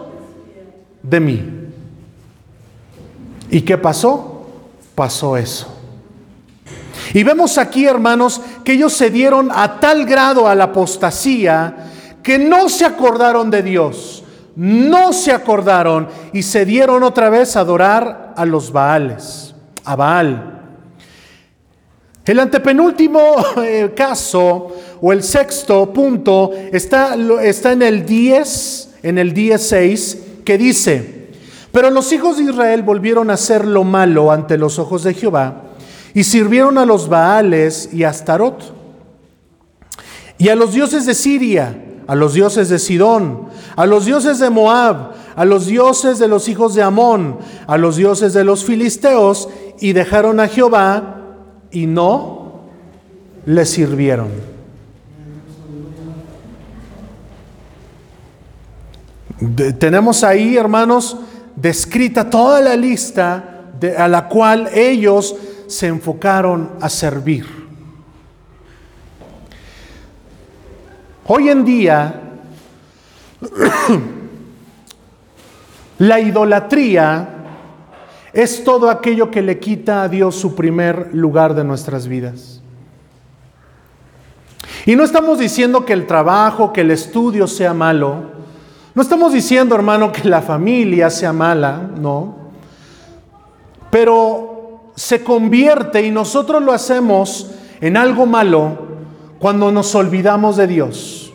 [1.01, 1.49] de mí.
[3.49, 4.47] ¿Y qué pasó?
[4.95, 5.67] Pasó eso.
[7.13, 12.39] Y vemos aquí, hermanos, que ellos se dieron a tal grado a la apostasía que
[12.39, 14.22] no se acordaron de Dios,
[14.55, 20.61] no se acordaron y se dieron otra vez a adorar a los Baales, a Baal.
[22.25, 29.33] El antepenúltimo eh, caso o el sexto punto está, está en el 10, en el
[29.33, 31.29] 16 que dice,
[31.71, 35.63] pero los hijos de Israel volvieron a hacer lo malo ante los ojos de Jehová
[36.13, 38.73] y sirvieron a los Baales y a Astarot.
[40.37, 41.75] y a los dioses de Siria,
[42.07, 46.47] a los dioses de Sidón, a los dioses de Moab, a los dioses de los
[46.47, 47.37] hijos de Amón,
[47.67, 51.21] a los dioses de los filisteos, y dejaron a Jehová
[51.71, 52.63] y no
[53.45, 54.53] le sirvieron.
[59.77, 61.17] tenemos ahí, hermanos,
[61.55, 65.35] descrita toda la lista a la cual ellos
[65.67, 67.62] se enfocaron a servir.
[71.25, 72.21] Hoy en día,
[75.97, 77.29] la idolatría
[78.33, 82.61] es todo aquello que le quita a Dios su primer lugar de nuestras vidas.
[84.85, 88.33] Y no estamos diciendo que el trabajo, que el estudio sea malo.
[88.93, 92.35] No estamos diciendo, hermano, que la familia sea mala, no.
[93.89, 98.92] Pero se convierte y nosotros lo hacemos en algo malo
[99.43, 101.33] cuando nos olvidamos de Dios.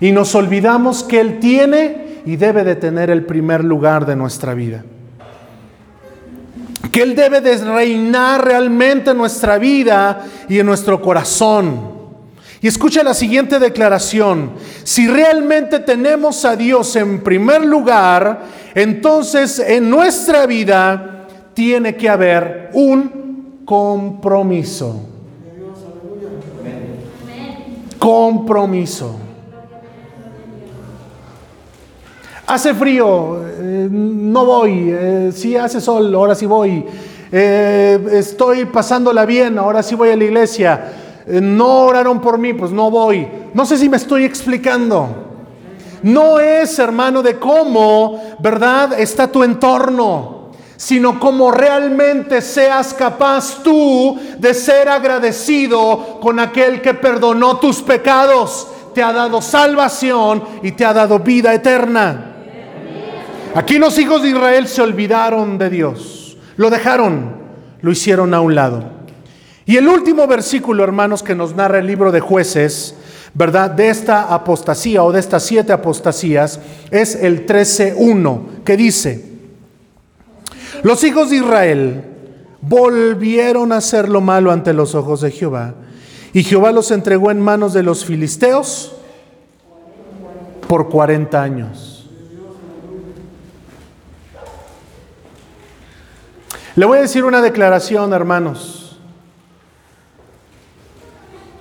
[0.00, 4.54] Y nos olvidamos que Él tiene y debe de tener el primer lugar de nuestra
[4.54, 4.82] vida.
[6.90, 11.92] Que Él debe de reinar realmente en nuestra vida y en nuestro corazón.
[12.62, 14.52] Y escucha la siguiente declaración.
[14.82, 18.40] Si realmente tenemos a Dios en primer lugar,
[18.74, 25.10] entonces en nuestra vida tiene que haber un compromiso.
[28.04, 29.16] Compromiso.
[32.46, 34.90] Hace frío, eh, no voy.
[34.92, 36.84] Eh, si hace sol, ahora sí voy.
[37.32, 40.92] Eh, estoy pasándola bien, ahora sí voy a la iglesia.
[41.26, 43.26] no oraron por mí, pues no voy.
[43.54, 45.08] No sé si me estoy explicando.
[46.02, 49.00] No es, hermano, de cómo, ¿verdad?
[49.00, 50.33] Está tu entorno
[50.76, 58.68] sino como realmente seas capaz tú de ser agradecido con aquel que perdonó tus pecados,
[58.94, 62.32] te ha dado salvación y te ha dado vida eterna.
[63.54, 67.36] Aquí los hijos de Israel se olvidaron de Dios, lo dejaron,
[67.80, 68.82] lo hicieron a un lado.
[69.66, 72.96] Y el último versículo, hermanos, que nos narra el libro de jueces,
[73.32, 73.70] ¿verdad?
[73.70, 76.60] De esta apostasía o de estas siete apostasías,
[76.90, 79.33] es el 13.1, que dice,
[80.82, 82.04] los hijos de Israel
[82.60, 85.74] volvieron a hacer lo malo ante los ojos de Jehová.
[86.32, 88.92] Y Jehová los entregó en manos de los filisteos
[90.66, 92.10] por 40 años.
[96.76, 98.98] Le voy a decir una declaración, hermanos.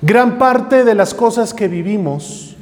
[0.01, 2.55] Gran parte de las cosas que vivimos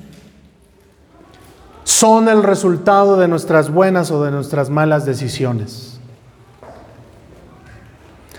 [1.83, 5.90] son el resultado de nuestras buenas o de nuestras malas decisiones.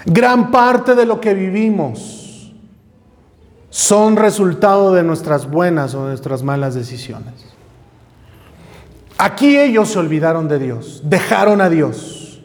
[0.07, 2.53] Gran parte de lo que vivimos
[3.71, 7.33] son resultado de nuestras buenas o nuestras malas decisiones.
[9.19, 12.43] Aquí ellos se olvidaron de Dios, dejaron a Dios.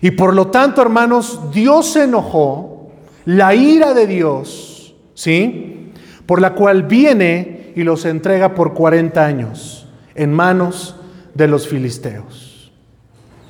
[0.00, 2.90] Y por lo tanto, hermanos, Dios se enojó,
[3.24, 5.92] la ira de Dios, ¿sí?
[6.24, 10.96] Por la cual viene y los entrega por 40 años en manos
[11.34, 12.72] de los filisteos.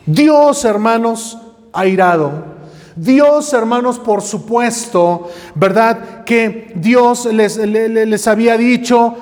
[0.04, 1.38] Dios, hermanos,
[1.72, 2.57] airado,
[2.98, 6.24] Dios, hermanos, por supuesto, ¿verdad?
[6.24, 9.14] Que Dios les, había dicho,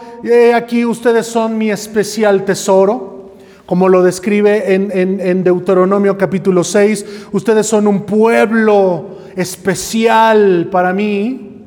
[0.54, 3.34] aquí ustedes son mi especial tesoro,
[3.66, 11.64] como lo describe en, en Deuteronomio capítulo 6, ustedes son un pueblo especial para mí,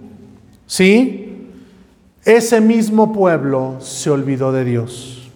[0.66, 1.46] ¿sí?
[2.26, 5.30] Ese mismo pueblo se olvidó de Dios.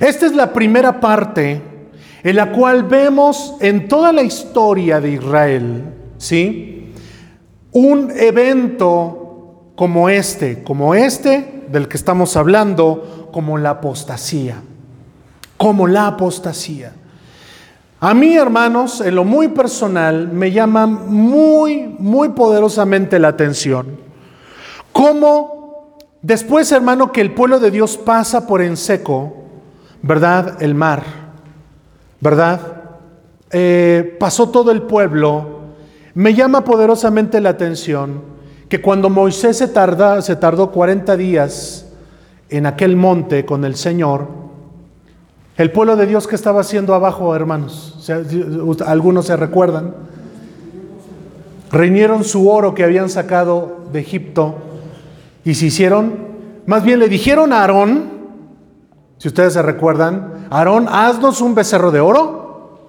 [0.00, 1.71] Esta es la primera parte
[2.22, 5.84] en la cual vemos en toda la historia de Israel,
[6.18, 6.92] ¿sí?
[7.72, 14.56] Un evento como este, como este del que estamos hablando, como la apostasía,
[15.56, 16.92] como la apostasía.
[17.98, 23.98] A mí, hermanos, en lo muy personal, me llama muy, muy poderosamente la atención.
[24.92, 29.34] Cómo después, hermano, que el pueblo de Dios pasa por en seco,
[30.02, 30.60] ¿verdad?
[30.62, 31.21] El mar
[32.22, 32.60] ¿verdad?
[33.50, 35.60] Eh, pasó todo el pueblo.
[36.14, 38.22] Me llama poderosamente la atención
[38.68, 41.88] que cuando Moisés se, tarda, se tardó 40 días
[42.48, 44.28] en aquel monte con el Señor,
[45.56, 48.08] el pueblo de Dios que estaba haciendo abajo, hermanos,
[48.86, 49.94] algunos se recuerdan,
[51.72, 54.54] reinieron su oro que habían sacado de Egipto
[55.44, 56.14] y se hicieron,
[56.66, 58.11] más bien le dijeron a Aarón,
[59.22, 62.80] si ustedes se recuerdan, Aarón, haznos un becerro de oro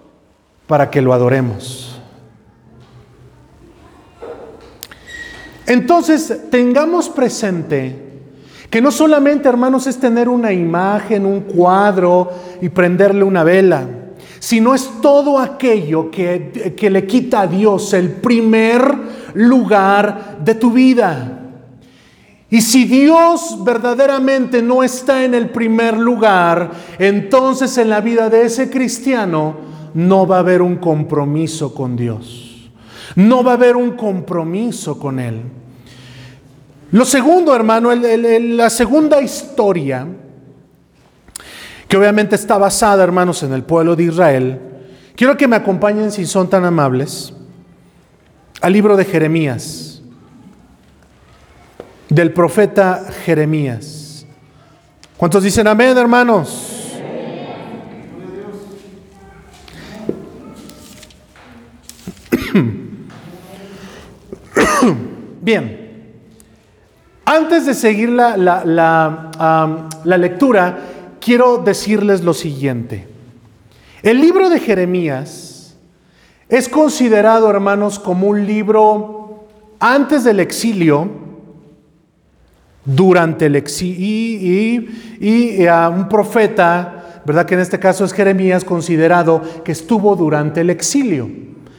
[0.65, 2.01] para que lo adoremos.
[5.67, 7.99] Entonces, tengamos presente
[8.71, 12.31] Que no solamente, hermanos, es tener una imagen, un cuadro
[12.63, 13.85] y prenderle una vela,
[14.39, 18.91] sino es todo aquello que, que le quita a Dios el primer
[19.35, 21.42] lugar de tu vida.
[22.53, 28.45] Y si Dios verdaderamente no está en el primer lugar, entonces en la vida de
[28.45, 29.55] ese cristiano
[29.95, 32.69] no va a haber un compromiso con Dios.
[33.15, 35.41] No va a haber un compromiso con Él.
[36.91, 40.07] Lo segundo, hermano, la segunda historia,
[41.87, 44.59] que obviamente está basada, hermanos, en el pueblo de Israel,
[45.15, 47.33] quiero que me acompañen, si son tan amables,
[48.61, 49.92] al libro de Jeremías
[52.13, 54.25] del profeta Jeremías.
[55.17, 56.69] ¿Cuántos dicen amén, hermanos?
[65.41, 66.13] Bien,
[67.25, 70.77] antes de seguir la, la, la lectura,
[71.19, 73.07] quiero decirles lo siguiente.
[74.03, 75.75] El libro de Jeremías
[76.47, 79.47] es considerado, hermanos, como un libro
[79.79, 81.23] antes del exilio,
[82.85, 87.45] durante el exilio y, y, a un profeta, ¿verdad?
[87.45, 91.29] Que en este caso es Jeremías, considerado que estuvo durante el exilio.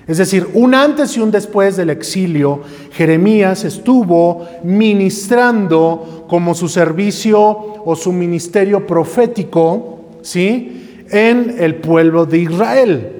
[0.06, 2.60] Es decir, un antes y un después del exilio,
[2.92, 11.04] Jeremías estuvo ministrando como su servicio o su ministerio profético, ¿sí?
[11.10, 13.10] En el pueblo de Israel.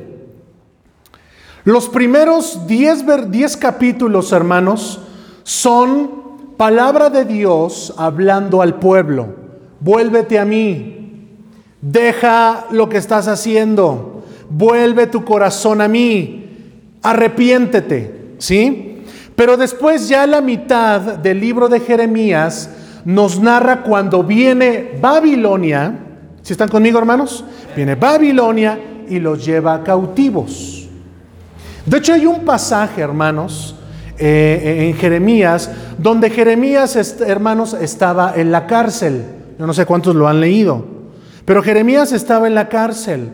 [1.65, 5.01] Los primeros 10 capítulos, hermanos,
[5.45, 6.24] son
[6.57, 9.29] palabra de Dios hablando al pueblo.
[9.81, 11.29] Vuélvete a mí.
[11.81, 14.25] Deja lo que estás haciendo.
[14.49, 16.47] Vuelve tu corazón a mí.
[17.03, 18.37] Arrepiéntete.
[18.39, 19.03] ¿Sí?
[19.37, 22.71] Pero después ya la mitad del libro de Jeremías
[23.05, 25.99] nos narra cuando viene Babilonia.
[26.43, 27.45] ¿Si están conmigo, hermanos?
[27.75, 28.79] Viene Babilonia
[29.09, 30.89] y los lleva cautivos.
[31.85, 33.74] De hecho, hay un pasaje, hermanos,
[34.19, 39.25] eh, en Jeremías, donde Jeremías, hermanos, estaba en la cárcel.
[39.59, 40.85] Yo no sé cuántos lo han leído,
[41.45, 43.31] pero Jeremías estaba en la cárcel.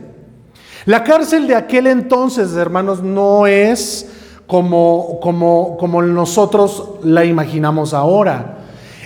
[0.87, 4.09] La cárcel de aquel entonces, hermanos, no es
[4.47, 8.59] como, como, como nosotros la imaginamos ahora.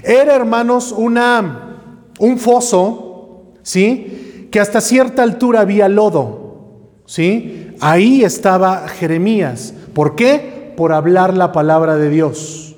[0.04, 1.78] Era, hermanos, una,
[2.18, 4.48] un foso, ¿sí?
[4.50, 7.74] Que hasta cierta altura había lodo, ¿sí?
[7.80, 9.74] Ahí estaba Jeremías.
[9.92, 10.53] ¿Por qué?
[10.76, 12.76] Por hablar la palabra de Dios.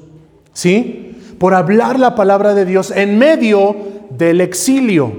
[0.52, 1.16] ¿Sí?
[1.38, 3.76] Por hablar la palabra de Dios en medio
[4.10, 5.12] del exilio,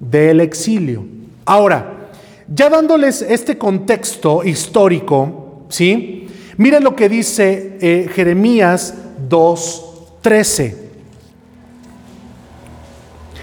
[0.00, 1.04] del exilio.
[1.44, 2.10] Ahora,
[2.48, 6.28] ya dándoles este contexto histórico, ¿sí?
[6.56, 8.94] Miren lo que dice eh, Jeremías
[9.28, 10.74] 2.13.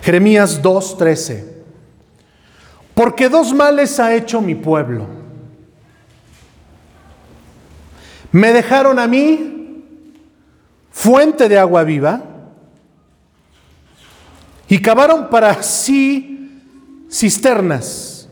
[0.01, 1.43] Jeremías 2.13.
[2.93, 5.18] Porque dos males ha hecho mi pueblo
[8.31, 9.83] Me dejaron a mí
[10.91, 12.21] fuente de agua viva
[14.67, 16.61] y cavaron para sí
[17.09, 18.29] cisternas,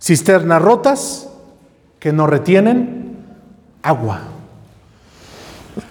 [0.00, 1.28] cisternas rotas
[2.00, 3.18] que no retienen
[3.82, 4.20] agua.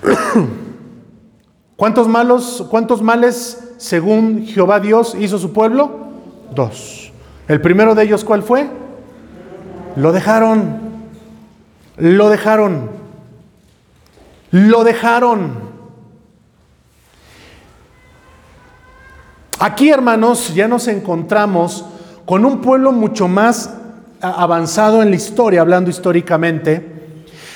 [1.77, 6.09] ¿Cuántos malos, cuántos males según Jehová Dios hizo su pueblo?
[6.53, 7.13] Dos.
[7.47, 8.69] El primero de ellos, ¿cuál fue?
[9.95, 10.89] Lo dejaron.
[11.95, 12.98] Lo dejaron.
[14.51, 15.69] Lo dejaron.
[19.59, 21.85] Aquí, hermanos, ya nos encontramos
[22.25, 23.73] con un pueblo mucho más
[24.21, 26.99] avanzado en la historia, hablando históricamente.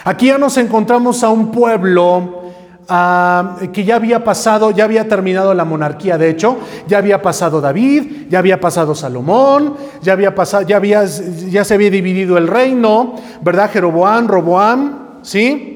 [0.03, 2.41] Aquí ya nos encontramos a un pueblo
[2.89, 7.61] ah, que ya había pasado, ya había terminado la monarquía, de hecho, ya había pasado
[7.61, 12.47] David, ya había pasado Salomón, ya había pasado, ya había, ya se había dividido el
[12.47, 13.71] reino, ¿verdad?
[13.71, 15.72] Jeroboam, Roboam, ¿sí?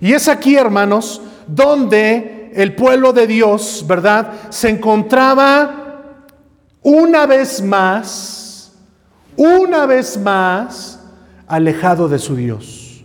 [0.00, 4.32] Y es aquí, hermanos, donde el pueblo de Dios, ¿verdad?
[4.50, 5.88] Se encontraba
[6.82, 8.72] una vez más,
[9.36, 11.00] una vez más,
[11.46, 13.04] alejado de su Dios.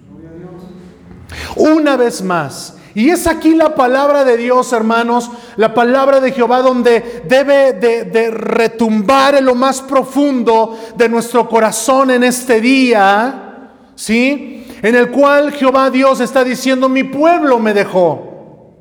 [1.56, 2.78] Una vez más.
[2.96, 8.30] Y es aquí la palabra de Dios, hermanos, la palabra de Jehová donde debe de,
[8.30, 14.53] retumbar en lo más profundo de nuestro corazón en este día, ¿sí?
[14.84, 18.76] En el cual Jehová Dios está diciendo, mi pueblo me dejó.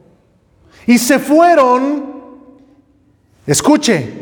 [0.87, 2.05] Y se fueron,
[3.47, 4.13] escuche,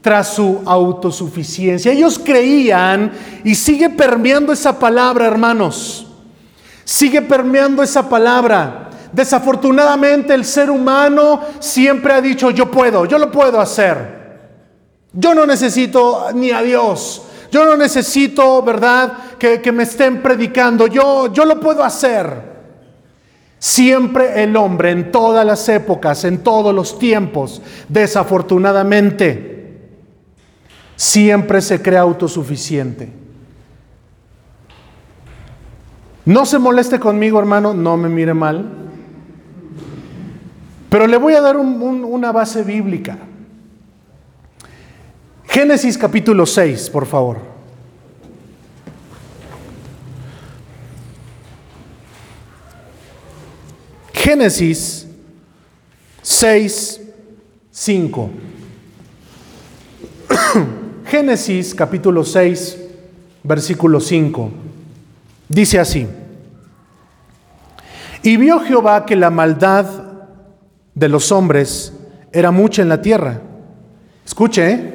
[0.00, 1.90] tras su autosuficiencia.
[1.90, 3.10] Ellos creían
[3.42, 6.06] y sigue permeando esa palabra, hermanos.
[6.84, 13.30] Sigue permeando esa palabra Desafortunadamente el ser humano siempre ha dicho, yo puedo, yo lo
[13.30, 14.22] puedo hacer.
[15.12, 17.22] Yo no necesito ni a Dios.
[17.52, 20.86] Yo no necesito, ¿verdad?, que, me estén predicando.
[20.86, 22.50] Yo, yo lo puedo hacer.
[23.58, 29.82] Siempre el hombre, en todas las épocas, en todos los tiempos, desafortunadamente,
[30.96, 33.12] siempre se cree autosuficiente.
[36.24, 38.66] No se moleste conmigo, hermano, no me mire mal.
[40.88, 43.18] Pero le voy a dar una base bíblica.
[45.52, 47.36] Génesis capítulo 6, por favor.
[54.14, 55.06] Génesis
[56.22, 57.00] 6,
[57.70, 58.30] 5.
[61.04, 62.78] Génesis capítulo 6,
[63.42, 64.50] versículo 5.
[65.50, 66.08] Dice así.
[68.22, 69.84] Y vio Jehová que la maldad
[70.94, 71.92] de los hombres
[72.32, 73.42] era mucha en la tierra.
[74.24, 74.91] Escuche, ¿eh?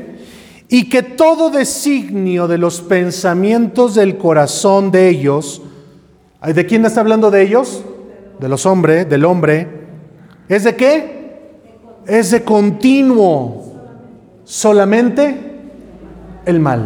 [0.70, 5.62] Y que todo designio de los pensamientos del corazón de ellos,
[6.46, 7.84] ¿de quién está hablando de ellos?
[8.40, 9.68] De los hombres, del hombre.
[10.50, 11.18] ¿Es de qué?
[12.06, 13.74] Es de continuo,
[14.44, 15.38] solamente
[16.46, 16.86] el mal.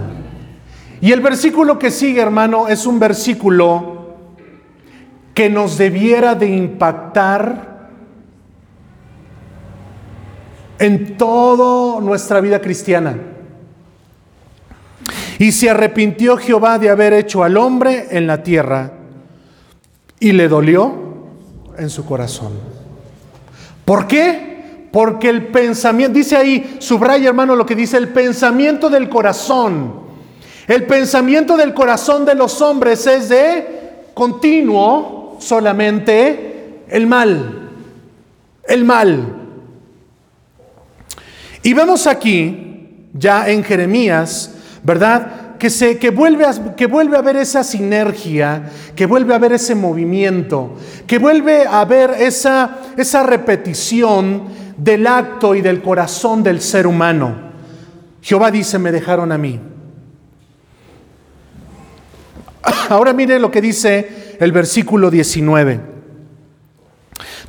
[1.02, 4.16] Y el versículo que sigue, hermano, es un versículo
[5.34, 7.90] que nos debiera de impactar
[10.78, 13.18] en toda nuestra vida cristiana.
[15.42, 18.92] Y se arrepintió Jehová de haber hecho al hombre en la tierra
[20.20, 20.94] y le dolió
[21.80, 22.52] en su corazón.
[23.84, 24.86] ¿Por qué?
[24.92, 30.02] Porque el pensamiento, dice ahí, subraya hermano lo que dice, el pensamiento del corazón.
[30.68, 33.66] El pensamiento del corazón de los hombres es de
[34.14, 37.72] continuo solamente el mal.
[38.68, 39.38] El mal.
[41.64, 45.58] Y vemos aquí, ya en Jeremías, ¿verdad?
[45.58, 48.64] Que, se, que, vuelve a, que vuelve a haber esa sinergia,
[48.96, 50.76] que vuelve a haber ese movimiento,
[51.06, 54.44] que vuelve a haber esa, esa repetición
[54.78, 57.52] del acto y del corazón del ser humano.
[58.22, 59.60] Jehová dice, me dejaron a mí.
[62.90, 65.80] Ahora mire lo que dice el versículo 19.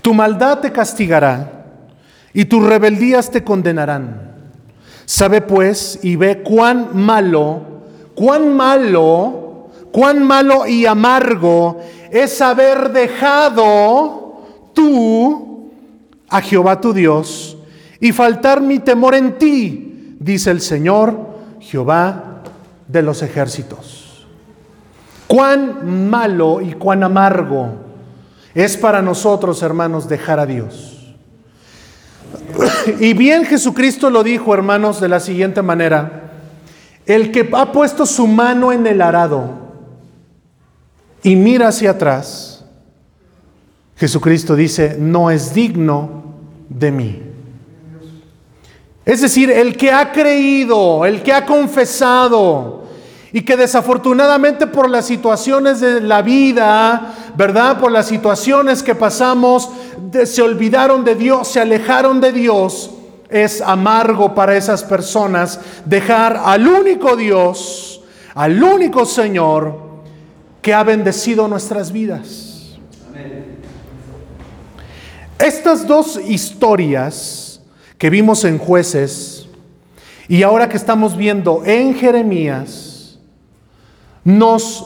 [0.03, 1.65] Tu maldad te castigará
[2.35, 4.32] y tus rebeldías te condenarán.
[5.13, 7.61] Sabe pues y ve cuán malo,
[8.15, 15.71] cuán malo, cuán malo y amargo es haber dejado tú
[16.31, 17.59] a Jehová tu Dios
[18.01, 21.15] y faltar mi temor en ti, dice el Señor
[21.61, 22.45] Jehová
[22.89, 24.27] de los ejércitos.
[25.27, 27.69] Cuán malo y cuán amargo
[28.55, 30.92] es para nosotros, hermanos, dejar a Dios.
[33.01, 36.31] Y bien Jesucristo lo dijo, hermanos, de la siguiente manera.
[37.07, 39.51] El que ha puesto su mano en el arado
[41.23, 42.65] y mira hacia atrás,
[43.97, 46.25] Jesucristo dice, no es digno
[46.69, 47.23] de mí.
[49.05, 52.82] Es decir, el que ha creído, el que ha confesado,
[53.33, 57.81] y que desafortunadamente por las situaciones de la vida, ¿verdad?
[57.81, 59.71] Por las situaciones que pasamos,
[60.25, 62.91] se olvidaron de Dios, se alejaron de Dios.
[63.31, 68.03] Es amargo para esas personas dejar al único Dios,
[68.35, 69.79] al único Señor
[70.61, 72.79] que ha bendecido nuestras vidas.
[75.39, 77.61] Estas dos historias
[77.97, 79.47] que vimos en jueces
[80.29, 82.92] y ahora que estamos viendo en Jeremías,
[84.25, 84.85] nos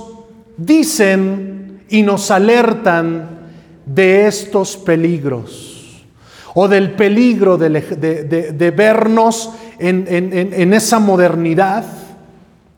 [0.57, 3.37] dicen y nos alertan
[3.85, 6.05] de estos peligros
[6.55, 11.85] o del peligro de, vernos en, esa modernidad,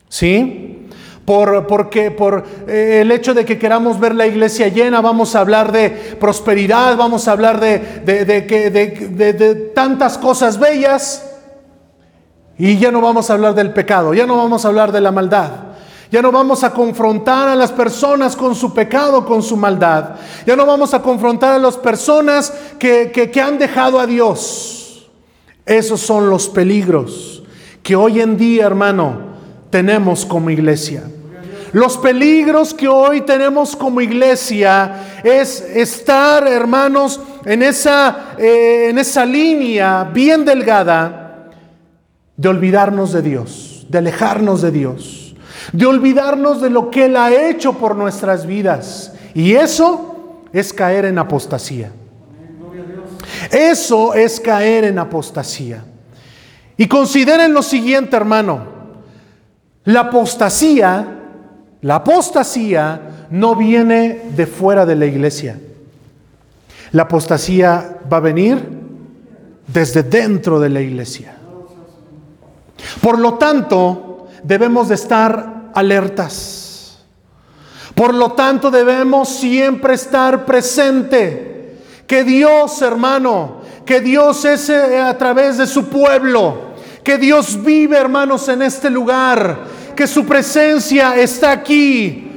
[0.08, 0.88] ¿sí?
[1.24, 5.40] Por, porque por eh, el hecho de que queramos ver la iglesia llena, vamos a
[5.40, 11.24] hablar de prosperidad, vamos a hablar de, de tantas cosas bellas
[12.58, 15.12] y ya no vamos a hablar del pecado, ya no vamos a hablar de la
[15.12, 15.67] maldad.
[16.10, 20.16] Ya no vamos a confrontar a las personas con su pecado, con su maldad.
[20.46, 25.06] Ya no vamos a confrontar a las personas que, han dejado a Dios.
[25.66, 27.42] Esos son los peligros
[27.82, 29.18] que hoy en día, hermano,
[29.68, 31.02] tenemos como iglesia.
[31.72, 39.26] Los peligros que hoy tenemos como iglesia es estar, hermanos, en esa, eh, en esa
[39.26, 41.50] línea bien delgada
[42.34, 45.27] de olvidarnos de Dios, de alejarnos de Dios
[45.72, 49.12] de olvidarnos de lo que Él ha hecho por nuestras vidas.
[49.34, 50.16] Y eso
[50.52, 51.90] es caer en apostasía.
[53.50, 55.84] Eso es caer en apostasía.
[56.76, 58.78] Y consideren lo siguiente, hermano.
[59.84, 61.06] La apostasía,
[61.80, 65.58] la apostasía no viene de fuera de la iglesia.
[66.92, 68.78] La apostasía va a venir
[69.66, 71.34] desde dentro de la iglesia.
[73.00, 76.98] Por lo tanto, debemos de estar alertas.
[77.94, 81.78] Por lo tanto, debemos siempre estar presente.
[82.06, 87.96] Que Dios, hermano, que Dios es eh, a través de su pueblo, que Dios vive,
[87.96, 89.58] hermanos, en este lugar,
[89.96, 92.30] que su presencia está aquí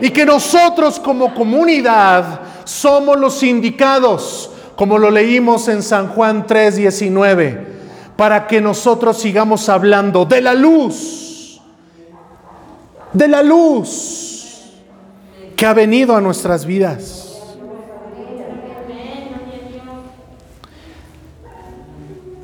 [0.00, 7.58] y que nosotros como comunidad somos los indicados, como lo leímos en San Juan 3:19,
[8.16, 11.31] para que nosotros sigamos hablando de la luz,
[13.12, 14.72] de la luz
[15.56, 17.28] que ha venido a nuestras vidas.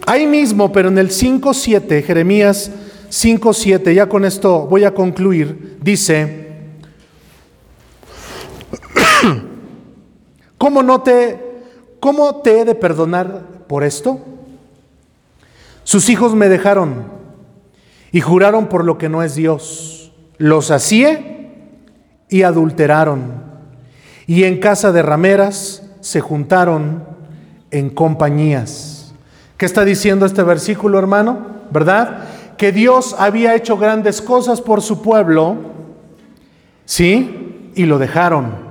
[0.07, 2.71] Ahí mismo, pero en el 5.7, Jeremías
[3.11, 6.49] 5.7, ya con esto voy a concluir, dice,
[10.59, 11.39] ¿cómo no te,
[12.01, 14.19] cómo te he de perdonar por esto?
[15.85, 17.05] Sus hijos me dejaron
[18.13, 20.08] y juraron por lo que no es Dios.
[20.39, 21.21] Los hacía
[22.29, 23.43] y adulteraron.
[24.27, 27.05] Y en casa de rameras se juntaron
[27.71, 29.13] en compañías.
[29.57, 31.47] ¿Qué está diciendo este versículo, hermano?
[31.71, 32.25] ¿Verdad?
[32.57, 35.57] Que Dios había hecho grandes cosas por su pueblo,
[36.85, 37.71] ¿sí?
[37.75, 38.69] Y lo dejaron.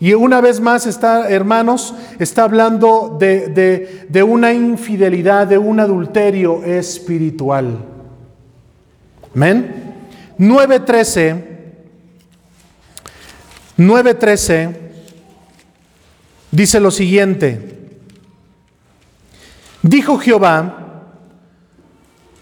[0.00, 6.64] Y una vez más está, hermanos, está hablando de, de una infidelidad, de un adulterio
[6.64, 7.78] espiritual.
[9.34, 9.81] Amén.
[10.38, 11.44] 9.13.
[13.78, 14.76] 9.13
[16.50, 17.68] dice lo siguiente.
[19.82, 20.78] Dijo Jehová,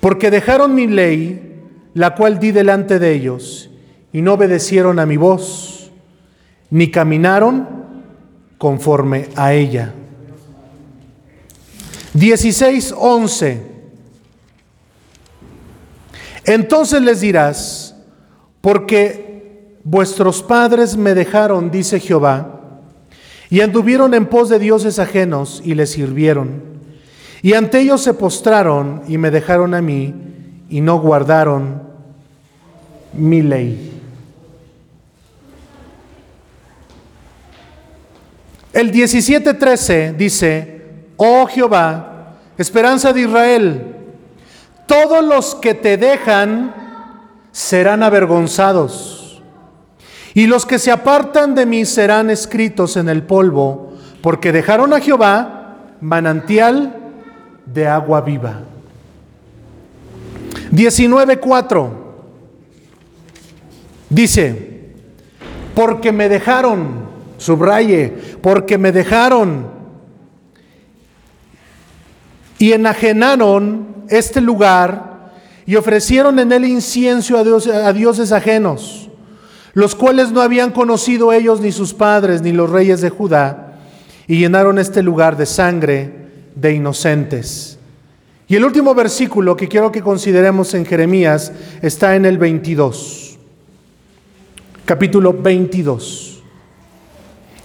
[0.00, 1.62] porque dejaron mi ley,
[1.94, 3.70] la cual di delante de ellos,
[4.12, 5.90] y no obedecieron a mi voz,
[6.70, 7.66] ni caminaron
[8.58, 9.94] conforme a ella.
[12.14, 13.79] 16:11
[16.50, 17.94] Entonces les dirás,
[18.60, 22.80] porque vuestros padres me dejaron, dice Jehová,
[23.50, 26.60] y anduvieron en pos de dioses ajenos y les sirvieron.
[27.40, 30.12] Y ante ellos se postraron y me dejaron a mí
[30.68, 31.82] y no guardaron
[33.12, 34.00] mi ley.
[38.72, 40.82] El 17:13 dice,
[41.16, 43.99] oh Jehová, esperanza de Israel,
[44.90, 46.74] todos los que te dejan
[47.52, 49.40] serán avergonzados,
[50.34, 54.98] y los que se apartan de mí serán escritos en el polvo, porque dejaron a
[54.98, 56.96] Jehová manantial
[57.66, 58.62] de agua viva.
[60.72, 61.90] 19.4
[64.08, 64.90] dice,
[65.76, 67.06] porque me dejaron,
[67.38, 68.12] subraye,
[68.42, 69.66] porque me dejaron
[72.60, 75.32] y enajenaron este lugar
[75.64, 79.08] y ofrecieron en él incienso a, a dioses ajenos,
[79.72, 83.78] los cuales no habían conocido ellos ni sus padres ni los reyes de Judá,
[84.26, 86.12] y llenaron este lugar de sangre
[86.54, 87.78] de inocentes.
[88.46, 93.38] Y el último versículo que quiero que consideremos en Jeremías está en el 22,
[94.84, 96.42] capítulo 22.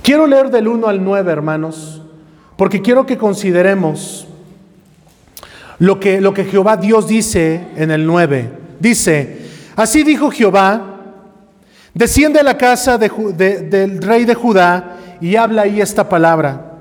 [0.02, 2.02] Quiero leer del 1 al 9, hermanos,
[2.56, 4.30] porque quiero que consideremos
[5.80, 8.51] lo que, lo que Jehová Dios dice en el 9.
[8.80, 9.38] Dice,
[9.76, 11.01] así dijo Jehová,
[11.93, 16.73] desciende a la casa del rey de Judá y habla ahí esta palabra.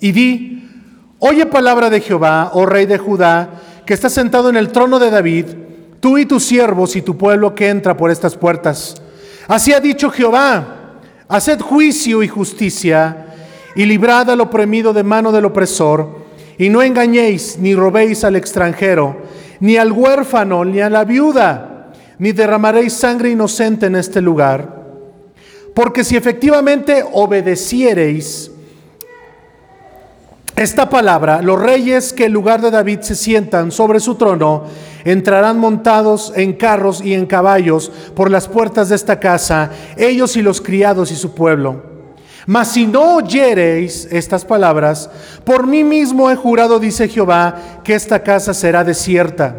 [0.00, 0.52] Y di,
[1.24, 3.48] Oye palabra de Jehová, oh rey de Judá,
[3.86, 5.46] que está sentado en el trono de David,
[6.00, 9.00] tú y tus siervos y tu pueblo que entra por estas puertas.
[9.46, 10.96] Así ha dicho Jehová,
[11.28, 13.26] haced juicio y justicia,
[13.76, 16.21] y librad al oprimido de mano del opresor,
[16.62, 19.16] y no engañéis ni robéis al extranjero,
[19.58, 21.90] ni al huérfano, ni a la viuda,
[22.20, 24.80] ni derramaréis sangre inocente en este lugar.
[25.74, 28.52] Porque si efectivamente obedeciereis,
[30.54, 34.62] esta palabra, los reyes que en lugar de David se sientan sobre su trono,
[35.02, 40.42] entrarán montados en carros y en caballos por las puertas de esta casa, ellos y
[40.42, 41.91] los criados y su pueblo.
[42.46, 45.08] Mas si no oyereis estas palabras,
[45.44, 49.54] por mí mismo he jurado, dice Jehová, que esta casa será desierta.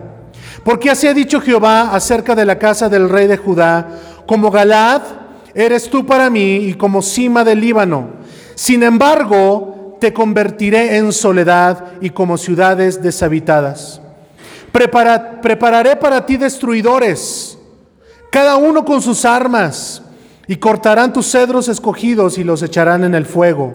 [0.63, 3.87] Porque así ha dicho Jehová acerca de la casa del rey de Judá,
[4.25, 5.01] como Galad
[5.53, 8.09] eres tú para mí y como cima del Líbano.
[8.55, 14.01] Sin embargo, te convertiré en soledad y como ciudades deshabitadas.
[14.71, 17.57] prepararé para ti destruidores,
[18.29, 20.02] cada uno con sus armas,
[20.47, 23.73] y cortarán tus cedros escogidos y los echarán en el fuego.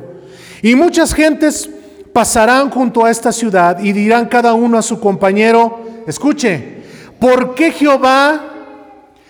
[0.63, 1.71] Y muchas gentes
[2.13, 6.83] pasarán junto a esta ciudad y dirán cada uno a su compañero, escuche,
[7.19, 8.41] ¿por qué Jehová,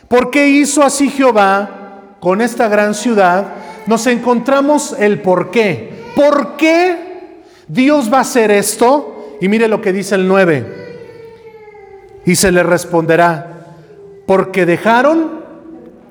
[0.09, 3.47] por qué hizo así Jehová con esta gran ciudad?
[3.87, 5.99] Nos encontramos el por qué.
[6.15, 9.37] ¿Por qué Dios va a hacer esto?
[9.41, 10.89] Y mire lo que dice el 9.
[12.27, 13.77] Y se le responderá,
[14.27, 15.45] porque dejaron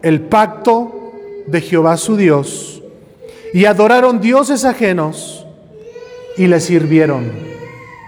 [0.01, 0.96] el pacto
[1.47, 2.81] de Jehová su Dios
[3.53, 5.45] y adoraron dioses ajenos
[6.37, 7.31] y le sirvieron.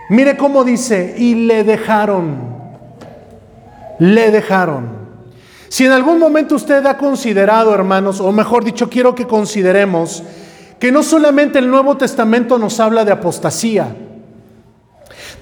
[0.10, 2.38] Mire cómo dice, y le dejaron,
[4.00, 5.00] le dejaron.
[5.70, 10.24] Si en algún momento usted ha considerado, hermanos, o mejor dicho, quiero que consideremos
[10.80, 13.96] que no solamente el Nuevo Testamento nos habla de apostasía,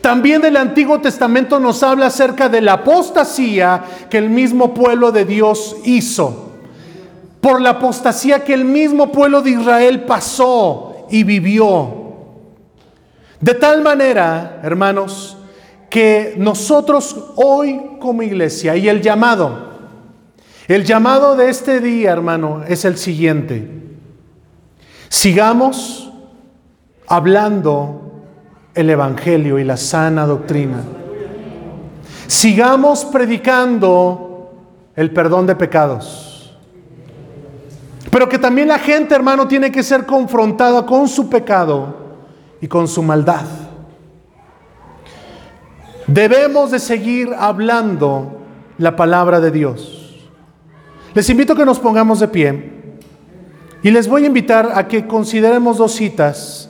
[0.02, 5.26] también el Antiguo Testamento nos habla acerca de la apostasía que el mismo pueblo de
[5.26, 6.47] Dios hizo,
[7.42, 12.06] por la apostasía que el mismo pueblo de Israel pasó y vivió.
[13.40, 15.38] De tal manera, hermanos,
[15.90, 19.68] que nosotros hoy como iglesia y el llamado,
[20.68, 23.70] el llamado de este día, hermano, es el siguiente.
[25.08, 26.12] Sigamos
[27.08, 28.12] hablando
[28.76, 30.84] el Evangelio y la sana doctrina.
[32.28, 34.52] Sigamos predicando
[34.96, 36.27] el perdón de pecados.
[38.12, 41.96] Pero que también la gente, hermano, tiene que ser confrontada con su pecado
[42.62, 43.46] y con su maldad.
[46.08, 48.38] Debemos de seguir hablando
[48.78, 50.28] la palabra de Dios.
[51.14, 52.72] Les invito a que nos pongamos de pie
[53.84, 56.70] y les voy a invitar a que consideremos dos citas.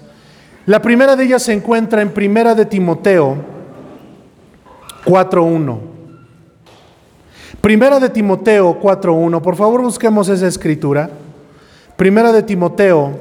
[0.66, 3.38] La primera de ellas se encuentra en Primera de Timoteo
[5.06, 5.78] 4.1.
[7.62, 9.42] Primera de Timoteo 4.1.
[9.42, 11.10] Por favor busquemos esa escritura.
[11.98, 13.12] Primera de Timoteo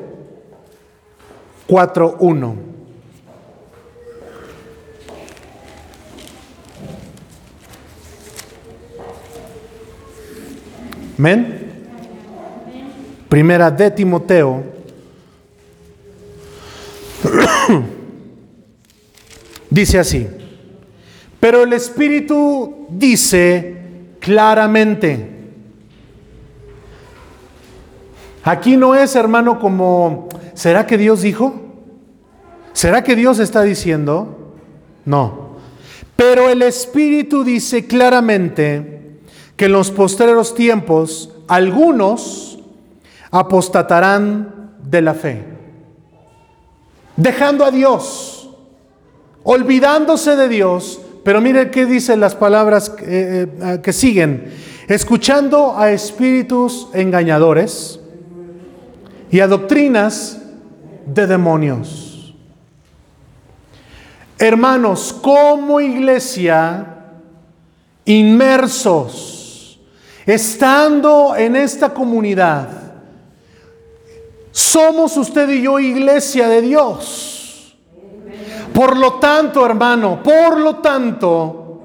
[1.66, 2.55] 4.1.
[11.18, 11.70] Amén.
[13.31, 14.62] Primera de Timoteo.
[19.70, 20.29] dice así.
[21.41, 23.77] Pero el Espíritu dice
[24.20, 25.36] claramente.
[28.47, 31.53] Aquí no es, hermano, como ¿será que Dios dijo?
[32.72, 34.55] ¿Será que Dios está diciendo?
[35.05, 35.57] No.
[36.14, 39.18] Pero el Espíritu dice claramente
[39.57, 42.61] que en los posteriores tiempos algunos
[43.32, 45.42] apostatarán de la fe,
[47.16, 48.49] dejando a Dios,
[49.42, 51.01] olvidándose de Dios.
[51.24, 54.53] Pero mire qué dicen las palabras que, eh, que siguen,
[54.86, 57.99] escuchando a espíritus engañadores
[59.31, 60.39] y a doctrinas
[61.07, 62.35] de demonios.
[64.39, 66.87] Hermanos, como iglesia,
[68.05, 69.81] inmersos,
[70.27, 72.68] estando en esta comunidad,
[74.51, 77.77] somos usted y yo iglesia de Dios.
[78.74, 81.83] Por lo tanto, hermano, por lo tanto,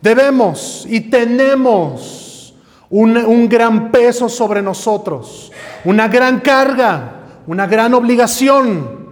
[0.00, 2.54] debemos y tenemos
[2.90, 5.52] un, un gran peso sobre nosotros,
[5.84, 9.02] una gran carga una gran obligación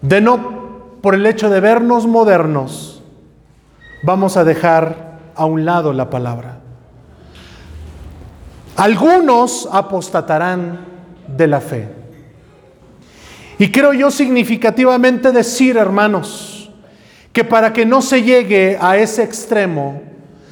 [0.00, 3.02] de no, por el hecho de vernos modernos,
[4.02, 6.60] vamos a dejar a un lado la palabra.
[8.76, 10.86] Algunos apostatarán
[11.26, 11.88] de la fe.
[13.58, 16.70] Y creo yo significativamente decir, hermanos,
[17.32, 20.00] que para que no se llegue a ese extremo,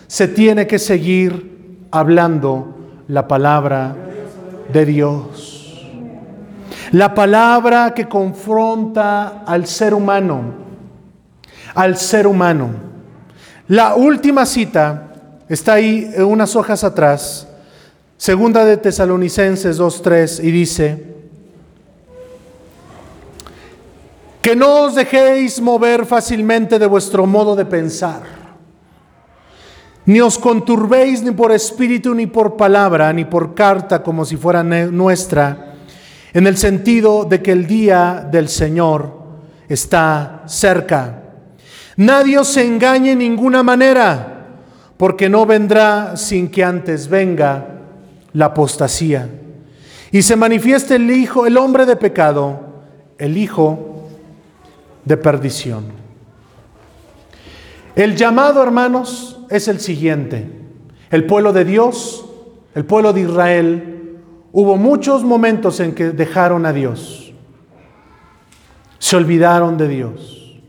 [0.09, 2.75] se tiene que seguir hablando
[3.07, 4.06] la palabra
[4.77, 5.87] de Dios.
[6.93, 10.55] La palabra que confronta al ser humano,
[11.75, 12.71] al ser humano.
[13.69, 15.15] La última cita
[15.49, 17.49] está ahí unas hojas atrás,
[18.19, 21.17] segunda de Tesalonicenses 2.3, y dice,
[24.43, 28.23] que no os dejéis mover fácilmente de vuestro modo de pensar,
[30.07, 34.63] ni os conturbéis ni por espíritu, ni por palabra, ni por carta como si fuera
[34.63, 35.75] nuestra,
[36.33, 39.13] en el sentido de que el día del Señor
[39.69, 41.23] está cerca.
[41.97, 44.47] Nadie os engañe en ninguna manera,
[44.97, 47.67] porque no vendrá sin que antes venga
[48.33, 49.29] la apostasía.
[50.13, 52.61] Y se manifieste el Hijo, el hombre de pecado,
[53.19, 54.09] el Hijo
[55.05, 56.06] de perdición.
[57.97, 60.47] El llamado, hermanos, es el siguiente.
[61.11, 62.27] El pueblo de Dios,
[62.75, 64.19] el pueblo de Israel,
[64.53, 67.33] hubo muchos momentos en que dejaron a Dios.
[68.99, 70.61] Se olvidaron de Dios.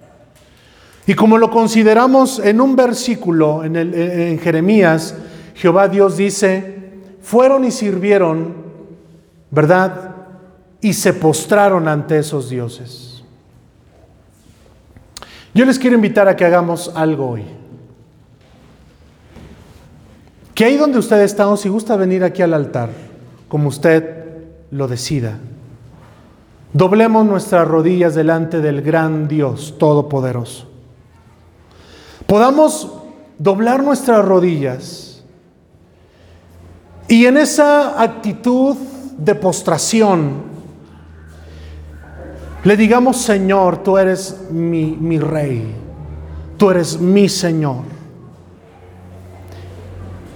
[1.06, 5.14] Y como lo consideramos en un versículo en, en Jeremías,
[5.54, 8.56] Jehová Dios dice, fueron y sirvieron,
[9.52, 10.16] ¿verdad?
[10.80, 13.07] Y se postraron ante esos dioses.
[15.58, 17.44] Yo les quiero invitar a que hagamos algo hoy.
[20.54, 22.92] Que ahí donde usted está, o si gusta venir aquí al altar,
[23.48, 24.24] como usted
[24.70, 25.40] lo decida,
[26.74, 30.68] doblemos nuestras rodillas delante del gran Dios Todopoderoso.
[32.28, 32.92] Podamos
[33.40, 35.24] doblar nuestras rodillas
[37.08, 38.76] y en esa actitud
[39.18, 40.47] de postración
[42.68, 45.74] le digamos, Señor, tú eres mi, mi rey,
[46.58, 47.84] tú eres mi Señor.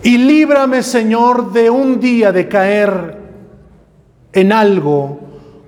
[0.02, 3.18] Y líbrame, Señor, de un día de caer
[4.32, 5.20] en algo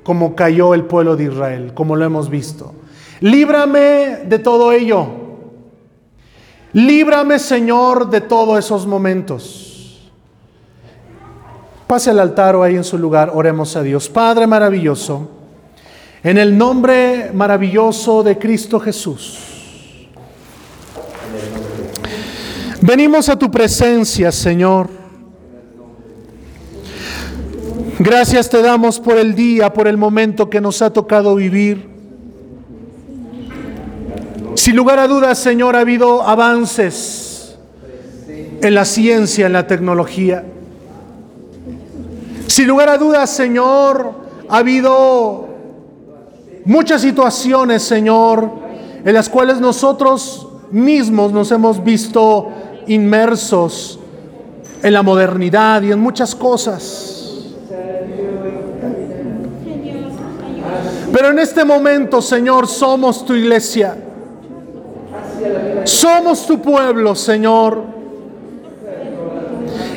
[0.03, 2.73] como cayó el pueblo de Israel, como lo hemos visto.
[3.19, 5.05] Líbrame de todo ello.
[6.71, 10.09] Líbrame, Señor, de todos esos momentos.
[11.87, 14.07] Pase al altar o ahí en su lugar, oremos a Dios.
[14.07, 15.42] Padre maravilloso,
[16.23, 19.39] en el nombre maravilloso de Cristo Jesús.
[22.81, 24.89] Venimos a tu presencia, Señor.
[27.99, 31.87] Gracias te damos por el día, por el momento que nos ha tocado vivir.
[34.55, 37.57] Sin lugar a dudas, Señor, ha habido avances
[38.27, 40.43] en la ciencia, en la tecnología.
[42.47, 44.13] Sin lugar a dudas, Señor,
[44.47, 45.42] ha habido
[46.65, 48.49] muchas situaciones, Señor,
[49.03, 52.49] en las cuales nosotros mismos nos hemos visto
[52.87, 53.99] inmersos
[54.81, 57.13] en la modernidad y en muchas cosas.
[61.11, 63.95] Pero en este momento, Señor, somos tu iglesia.
[65.83, 67.83] Somos tu pueblo, Señor.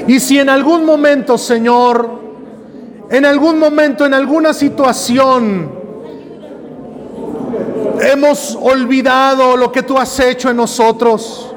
[0.07, 2.21] Y si en algún momento, Señor,
[3.11, 5.76] en algún momento, en alguna situación,
[8.01, 11.55] hemos olvidado lo que tú has hecho en nosotros,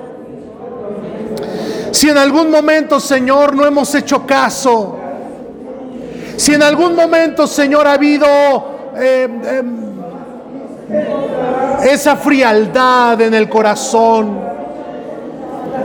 [1.92, 4.98] si en algún momento, Señor, no hemos hecho caso,
[6.38, 8.26] si en algún momento, Señor, ha habido
[8.96, 9.28] eh,
[9.60, 9.90] em,
[11.84, 14.40] esa frialdad en el corazón,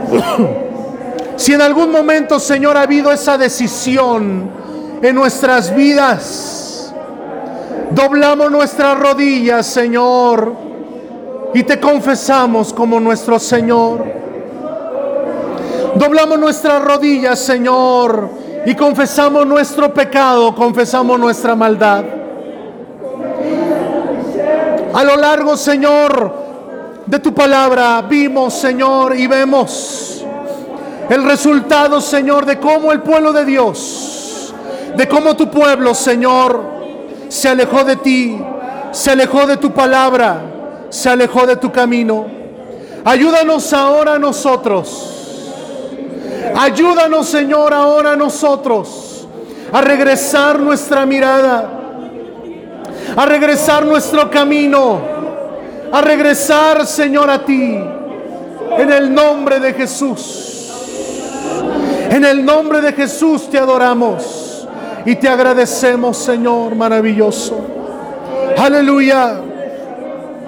[1.35, 4.49] si en algún momento, Señor, ha habido esa decisión
[5.01, 6.64] en nuestras vidas,
[7.91, 10.53] doblamos nuestras rodillas, Señor,
[11.53, 14.03] y te confesamos como nuestro Señor.
[15.95, 18.29] Doblamos nuestras rodillas, Señor,
[18.65, 22.03] y confesamos nuestro pecado, confesamos nuestra maldad.
[24.93, 26.33] A lo largo, Señor,
[27.05, 30.25] de tu palabra vimos, Señor, y vemos
[31.09, 34.53] el resultado, Señor, de cómo el pueblo de Dios,
[34.95, 36.74] de cómo tu pueblo, Señor,
[37.27, 38.37] se alejó de ti,
[38.91, 40.41] se alejó de tu palabra,
[40.89, 42.25] se alejó de tu camino.
[43.03, 45.15] Ayúdanos ahora a nosotros
[46.53, 49.27] Ayúdanos, Señor, ahora a nosotros
[49.71, 51.69] a regresar nuestra mirada,
[53.15, 55.01] a regresar nuestro camino,
[55.91, 57.77] a regresar, Señor, a ti.
[58.77, 60.71] En el nombre de Jesús.
[62.09, 64.44] En el nombre de Jesús te adoramos
[65.05, 67.65] y te agradecemos, Señor maravilloso.
[68.57, 69.41] Aleluya.